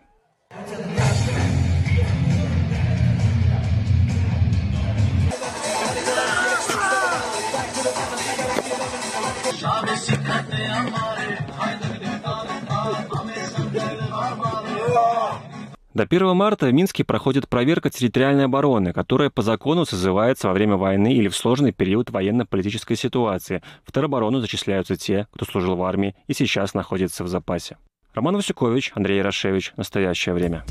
До 15.99 16.05
1 16.05 16.33
марта 16.33 16.67
в 16.67 16.71
Минске 16.71 17.03
проходит 17.03 17.49
проверка 17.49 17.89
территориальной 17.89 18.45
обороны, 18.45 18.93
которая 18.93 19.29
по 19.29 19.41
закону 19.41 19.83
созывается 19.83 20.47
во 20.47 20.53
время 20.53 20.77
войны 20.77 21.13
или 21.13 21.27
в 21.27 21.35
сложный 21.35 21.73
период 21.73 22.09
военно-политической 22.09 22.95
ситуации. 22.95 23.61
В 23.83 23.91
тероборону 23.91 24.39
зачисляются 24.39 24.95
те, 24.95 25.27
кто 25.33 25.43
служил 25.43 25.75
в 25.75 25.83
армии 25.83 26.15
и 26.27 26.33
сейчас 26.33 26.73
находится 26.73 27.25
в 27.25 27.27
запасе. 27.27 27.75
Роман 28.13 28.37
Васюкович, 28.37 28.93
Андрей 28.95 29.17
Ярошевич. 29.17 29.73
Настоящее 29.75 30.33
время. 30.33 30.63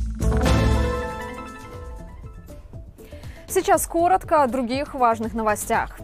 Сейчас 3.48 3.86
коротко 3.86 4.44
о 4.44 4.46
других 4.46 4.94
важных 4.94 5.34
новостях. 5.34 5.98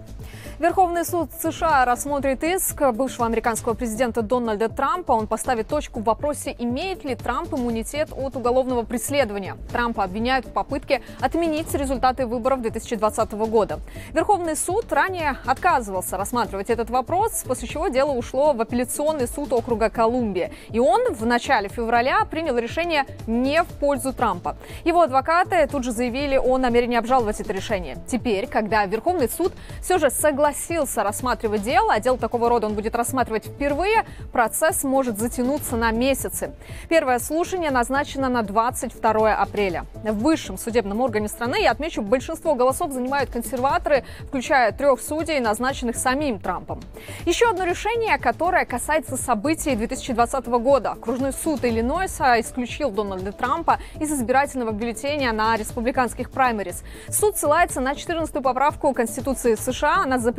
Верховный 0.60 1.04
суд 1.04 1.30
США 1.42 1.84
рассмотрит 1.84 2.44
иск 2.44 2.92
бывшего 2.92 3.26
американского 3.26 3.74
президента 3.74 4.22
Дональда 4.22 4.68
Трампа. 4.68 5.10
Он 5.10 5.26
поставит 5.26 5.66
точку 5.66 5.98
в 5.98 6.04
вопросе, 6.04 6.54
имеет 6.56 7.04
ли 7.04 7.16
Трамп 7.16 7.54
иммунитет 7.54 8.10
от 8.16 8.36
уголовного 8.36 8.84
преследования. 8.84 9.56
Трампа 9.72 10.04
обвиняют 10.04 10.46
в 10.46 10.52
попытке 10.52 11.02
отменить 11.20 11.74
результаты 11.74 12.26
выборов 12.26 12.62
2020 12.62 13.32
года. 13.32 13.80
Верховный 14.12 14.54
суд 14.54 14.92
ранее 14.92 15.38
отказывался 15.44 16.16
рассматривать 16.16 16.70
этот 16.70 16.88
вопрос, 16.88 17.42
после 17.44 17.66
чего 17.66 17.88
дело 17.88 18.12
ушло 18.12 18.52
в 18.52 18.60
апелляционный 18.60 19.26
суд 19.26 19.52
округа 19.52 19.90
Колумбия. 19.90 20.52
И 20.70 20.78
он 20.78 21.14
в 21.14 21.26
начале 21.26 21.68
февраля 21.68 22.24
принял 22.26 22.56
решение 22.56 23.06
не 23.26 23.64
в 23.64 23.66
пользу 23.80 24.12
Трампа. 24.12 24.56
Его 24.84 25.02
адвокаты 25.02 25.66
тут 25.66 25.82
же 25.82 25.90
заявили 25.90 26.36
о 26.36 26.58
намерении 26.58 26.96
обжаловать 26.96 27.40
это 27.40 27.52
решение. 27.52 27.96
Теперь, 28.06 28.46
когда 28.46 28.86
Верховный 28.86 29.28
суд 29.28 29.52
все 29.82 29.98
же 29.98 30.10
согласился 30.10 30.43
согласился 30.44 31.02
рассматривать 31.02 31.62
дело, 31.62 31.94
а 31.94 32.00
дело 32.00 32.18
такого 32.18 32.50
рода 32.50 32.66
он 32.66 32.74
будет 32.74 32.94
рассматривать 32.94 33.46
впервые, 33.46 34.04
процесс 34.30 34.84
может 34.84 35.18
затянуться 35.18 35.76
на 35.76 35.90
месяцы. 35.90 36.52
Первое 36.90 37.18
слушание 37.18 37.70
назначено 37.70 38.28
на 38.28 38.42
22 38.42 39.34
апреля. 39.34 39.86
В 39.94 40.18
высшем 40.22 40.58
судебном 40.58 41.00
органе 41.00 41.28
страны, 41.28 41.62
я 41.62 41.70
отмечу, 41.70 42.02
большинство 42.02 42.54
голосов 42.54 42.92
занимают 42.92 43.30
консерваторы, 43.30 44.04
включая 44.28 44.72
трех 44.72 45.00
судей, 45.00 45.40
назначенных 45.40 45.96
самим 45.96 46.38
Трампом. 46.38 46.80
Еще 47.24 47.48
одно 47.48 47.64
решение, 47.64 48.18
которое 48.18 48.66
касается 48.66 49.16
событий 49.16 49.74
2020 49.74 50.46
года. 50.46 50.90
Окружной 50.90 51.32
суд 51.32 51.64
Иллинойса 51.64 52.38
исключил 52.38 52.90
Дональда 52.90 53.32
Трампа 53.32 53.78
из 53.98 54.12
избирательного 54.12 54.72
бюллетеня 54.72 55.32
на 55.32 55.56
республиканских 55.56 56.30
праймерис. 56.30 56.82
Суд 57.08 57.38
ссылается 57.38 57.80
на 57.80 57.92
14-ю 57.92 58.42
поправку 58.42 58.92
Конституции 58.92 59.54
США. 59.54 60.02
Она 60.02 60.18
запрещает 60.18 60.33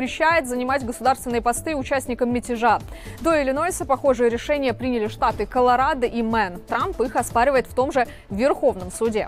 занимать 0.47 0.85
государственные 0.85 1.41
посты 1.41 1.75
участникам 1.75 2.33
мятежа. 2.33 2.79
До 3.21 3.41
Иллинойса 3.41 3.85
похожее 3.85 4.29
решение 4.29 4.73
приняли 4.73 5.07
штаты 5.07 5.45
Колорадо 5.45 6.05
и 6.05 6.21
Мэн. 6.21 6.59
Трамп 6.67 7.01
их 7.01 7.15
оспаривает 7.15 7.65
в 7.67 7.73
том 7.73 7.91
же 7.91 8.05
Верховном 8.29 8.91
суде. 8.91 9.27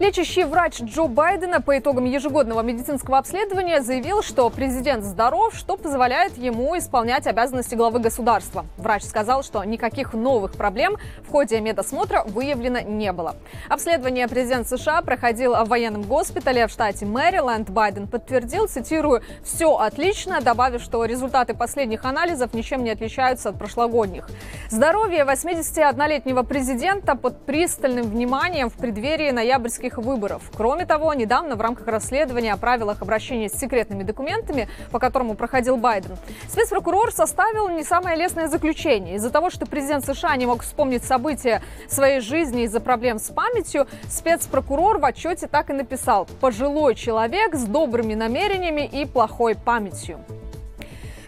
Лечащий 0.00 0.44
врач 0.44 0.80
Джо 0.80 1.08
Байдена 1.08 1.60
по 1.60 1.76
итогам 1.76 2.04
ежегодного 2.04 2.60
медицинского 2.60 3.18
обследования 3.18 3.82
заявил, 3.82 4.22
что 4.22 4.48
президент 4.48 5.02
здоров, 5.02 5.56
что 5.56 5.76
позволяет 5.76 6.38
ему 6.38 6.78
исполнять 6.78 7.26
обязанности 7.26 7.74
главы 7.74 7.98
государства. 7.98 8.64
Врач 8.76 9.02
сказал, 9.02 9.42
что 9.42 9.64
никаких 9.64 10.14
новых 10.14 10.52
проблем 10.52 10.98
в 11.26 11.32
ходе 11.32 11.60
медосмотра 11.60 12.22
выявлено 12.22 12.78
не 12.78 13.10
было. 13.10 13.34
Обследование 13.68 14.28
президент 14.28 14.68
США 14.68 15.02
проходил 15.02 15.54
в 15.54 15.68
военном 15.68 16.02
госпитале 16.02 16.68
в 16.68 16.70
штате 16.70 17.04
Мэриленд. 17.04 17.68
Байден 17.68 18.06
подтвердил, 18.06 18.68
цитирую, 18.68 19.22
«все 19.42 19.74
отлично», 19.78 20.40
добавив, 20.40 20.80
что 20.80 21.04
результаты 21.06 21.54
последних 21.54 22.04
анализов 22.04 22.54
ничем 22.54 22.84
не 22.84 22.90
отличаются 22.90 23.48
от 23.48 23.58
прошлогодних. 23.58 24.28
Здоровье 24.70 25.24
81-летнего 25.24 26.44
президента 26.44 27.16
под 27.16 27.44
пристальным 27.44 28.06
вниманием 28.06 28.70
в 28.70 28.74
преддверии 28.74 29.32
ноябрьских 29.32 29.87
президентских 29.88 29.98
выборов. 29.98 30.42
Кроме 30.56 30.86
того, 30.86 31.14
недавно 31.14 31.56
в 31.56 31.60
рамках 31.60 31.86
расследования 31.86 32.52
о 32.52 32.56
правилах 32.56 33.02
обращения 33.02 33.48
с 33.48 33.54
секретными 33.54 34.02
документами, 34.02 34.68
по 34.90 34.98
которому 34.98 35.34
проходил 35.34 35.76
Байден, 35.76 36.16
спецпрокурор 36.48 37.12
составил 37.12 37.68
не 37.68 37.84
самое 37.84 38.16
лестное 38.16 38.48
заключение. 38.48 39.16
Из-за 39.16 39.30
того, 39.30 39.50
что 39.50 39.66
президент 39.66 40.04
США 40.04 40.36
не 40.36 40.46
мог 40.46 40.62
вспомнить 40.62 41.04
события 41.04 41.62
своей 41.88 42.20
жизни 42.20 42.64
из-за 42.64 42.80
проблем 42.80 43.18
с 43.18 43.30
памятью, 43.30 43.86
спецпрокурор 44.08 44.98
в 44.98 45.04
отчете 45.04 45.46
так 45.46 45.70
и 45.70 45.72
написал 45.72 46.26
«пожилой 46.40 46.94
человек 46.94 47.54
с 47.54 47.64
добрыми 47.64 48.14
намерениями 48.14 48.86
и 48.86 49.06
плохой 49.06 49.54
памятью». 49.54 50.18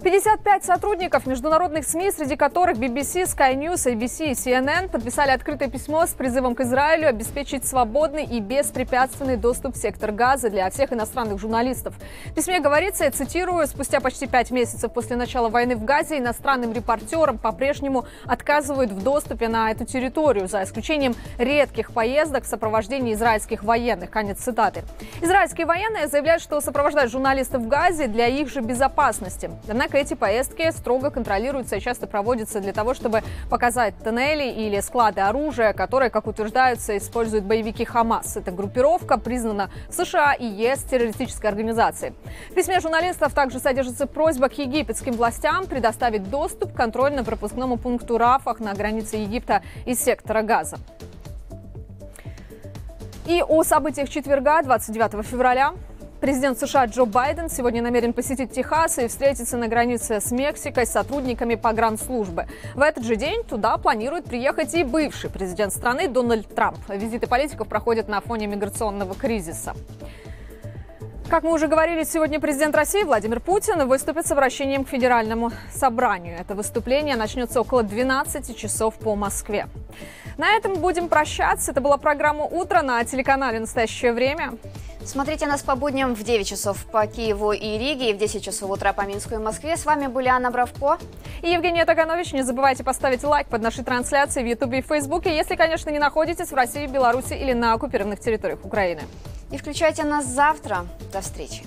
55 0.03 0.65
сотрудников 0.65 1.27
международных 1.27 1.85
СМИ, 1.85 2.11
среди 2.13 2.35
которых 2.35 2.79
BBC, 2.79 3.25
Sky 3.25 3.55
News, 3.55 3.87
ABC 3.87 4.29
и 4.29 4.33
CNN, 4.33 4.89
подписали 4.89 5.31
открытое 5.31 5.69
письмо 5.69 6.07
с 6.07 6.11
призывом 6.11 6.55
к 6.55 6.61
Израилю 6.63 7.07
обеспечить 7.07 7.67
свободный 7.67 8.25
и 8.25 8.41
беспрепятственный 8.41 9.37
доступ 9.37 9.75
в 9.75 9.79
сектор 9.79 10.11
газа 10.11 10.49
для 10.49 10.71
всех 10.71 10.95
иностранных 10.95 11.39
журналистов. 11.39 11.95
В 12.25 12.33
письме 12.33 12.61
говорится, 12.61 13.05
я 13.05 13.11
цитирую, 13.11 13.67
спустя 13.67 14.01
почти 14.01 14.27
пять 14.27 14.51
месяцев 14.51 14.91
после 14.91 15.17
начала 15.17 15.51
войны 15.51 15.77
в 15.77 15.85
Газе 15.85 16.17
иностранным 16.17 16.73
репортерам 16.73 17.37
по-прежнему 17.37 18.07
отказывают 18.25 18.93
в 18.93 19.03
доступе 19.03 19.49
на 19.49 19.71
эту 19.71 19.85
территорию, 19.85 20.49
за 20.49 20.63
исключением 20.65 21.15
редких 21.37 21.93
поездок 21.93 22.45
в 22.45 22.47
сопровождении 22.47 23.13
израильских 23.13 23.65
военных. 23.65 24.11
Конец 24.11 24.39
цитаты. 24.39 24.83
Израильские 25.21 25.67
военные 25.67 26.09
заявляют, 26.09 26.43
что 26.43 26.63
сопровождают 26.63 27.13
журналистов 27.13 27.61
в 27.61 27.69
Газе 27.69 28.07
для 28.07 28.29
их 28.29 28.49
же 28.49 28.63
безопасности. 28.63 29.51
Однако 29.69 29.90
Однако 29.91 30.07
эти 30.07 30.15
поездки 30.15 30.71
строго 30.71 31.11
контролируются 31.11 31.75
и 31.75 31.81
часто 31.81 32.07
проводятся 32.07 32.61
для 32.61 32.73
того, 32.73 32.95
чтобы 32.95 33.25
показать 33.49 33.95
тоннели 34.05 34.49
или 34.49 34.79
склады 34.79 35.21
оружия, 35.21 35.73
которые, 35.73 36.11
как 36.11 36.29
утверждаются, 36.29 36.97
используют 36.97 37.45
боевики 37.45 37.85
Хамас. 37.85 38.37
Эта 38.37 38.53
группировка 38.53 39.19
признана 39.19 39.69
в 39.89 39.95
США 39.95 40.35
и 40.35 40.47
ЕС 40.47 40.85
террористической 40.85 41.51
организацией. 41.51 42.13
В 42.51 42.55
письме 42.55 42.79
журналистов 42.79 43.35
также 43.35 43.59
содержится 43.59 44.07
просьба 44.07 44.49
к 44.49 44.59
египетским 44.59 45.15
властям 45.15 45.67
предоставить 45.67 46.31
доступ 46.31 46.73
к 46.73 46.77
контрольно-пропускному 46.77 47.77
пункту 47.77 48.17
Рафах 48.17 48.61
на 48.61 48.75
границе 48.75 49.17
Египта 49.17 49.63
и 49.87 49.97
сектора 49.97 50.43
Газа. 50.43 50.77
И 53.27 53.43
о 53.43 53.65
событиях 53.65 54.09
четверга, 54.09 54.63
29 54.63 55.27
февраля. 55.27 55.73
Президент 56.21 56.59
США 56.59 56.85
Джо 56.85 57.07
Байден 57.07 57.49
сегодня 57.49 57.81
намерен 57.81 58.13
посетить 58.13 58.53
Техас 58.53 58.99
и 58.99 59.09
встретиться 59.09 59.57
на 59.57 59.69
границе 59.69 60.21
с 60.21 60.31
Мексикой 60.31 60.85
с 60.85 60.91
сотрудниками 60.91 61.55
погранслужбы. 61.55 62.47
В 62.75 62.83
этот 62.83 63.05
же 63.05 63.17
день 63.17 63.43
туда 63.43 63.79
планирует 63.79 64.27
приехать 64.27 64.75
и 64.75 64.85
бывший 64.85 65.31
президент 65.31 65.73
страны 65.73 66.09
Дональд 66.09 66.55
Трамп. 66.55 66.77
Визиты 66.91 67.27
политиков 67.27 67.67
проходят 67.69 68.09
на 68.09 68.21
фоне 68.21 68.49
миграционного 68.49 69.15
кризиса. 69.15 69.75
Как 71.31 71.43
мы 71.43 71.55
уже 71.55 71.69
говорили, 71.69 72.05
сегодня 72.05 72.39
президент 72.39 72.75
России 72.75 73.03
Владимир 73.03 73.41
Путин 73.41 73.89
выступит 73.89 74.27
с 74.27 74.33
обращением 74.33 74.85
к 74.85 74.89
Федеральному 74.89 75.53
собранию. 75.73 76.37
Это 76.39 76.55
выступление 76.55 77.17
начнется 77.17 77.63
около 77.63 77.83
12 77.83 78.55
часов 78.55 78.97
по 78.97 79.15
Москве. 79.17 79.69
На 80.41 80.57
этом 80.57 80.77
будем 80.77 81.11
прощаться. 81.11 81.71
Это 81.71 81.83
была 81.83 81.99
программа 81.99 82.47
«Утро» 82.47 82.81
на 82.81 83.05
телеканале 83.05 83.61
«Настоящее 83.61 84.15
время». 84.15 84.55
Смотрите 85.05 85.47
нас 85.47 85.63
по 85.63 85.77
будням 85.77 86.15
в 86.15 86.23
9 86.23 86.49
часов 86.49 86.83
по 86.87 87.07
Киеву 87.07 87.53
и 87.53 87.77
Риге 87.77 88.09
и 88.09 88.15
в 88.15 88.17
10 88.17 88.43
часов 88.43 88.71
утра 88.71 88.95
по 88.95 89.03
Минску 89.03 89.35
и 89.35 89.37
Москве. 89.37 89.77
С 89.77 89.85
вами 89.85 90.07
были 90.07 90.29
Анна 90.29 90.51
Бравко 90.51 90.97
и 91.43 91.51
Евгения 91.51 91.85
Таганович. 91.85 92.33
Не 92.33 92.41
забывайте 92.43 92.83
поставить 92.83 93.23
лайк 93.23 93.49
под 93.49 93.61
нашей 93.61 93.85
трансляцией 93.85 94.47
в 94.47 94.49
Ютубе 94.49 94.79
и 94.79 94.81
Фейсбуке, 94.81 95.37
если, 95.37 95.57
конечно, 95.57 95.91
не 95.91 95.99
находитесь 95.99 96.51
в 96.51 96.55
России, 96.55 96.87
Беларуси 96.87 97.35
или 97.35 97.53
на 97.53 97.75
оккупированных 97.75 98.19
территориях 98.19 98.65
Украины 98.65 99.03
и 99.51 99.59
включайте 99.59 100.05
нас 100.05 100.25
завтра. 100.25 100.87
До 101.13 101.21
встречи. 101.21 101.65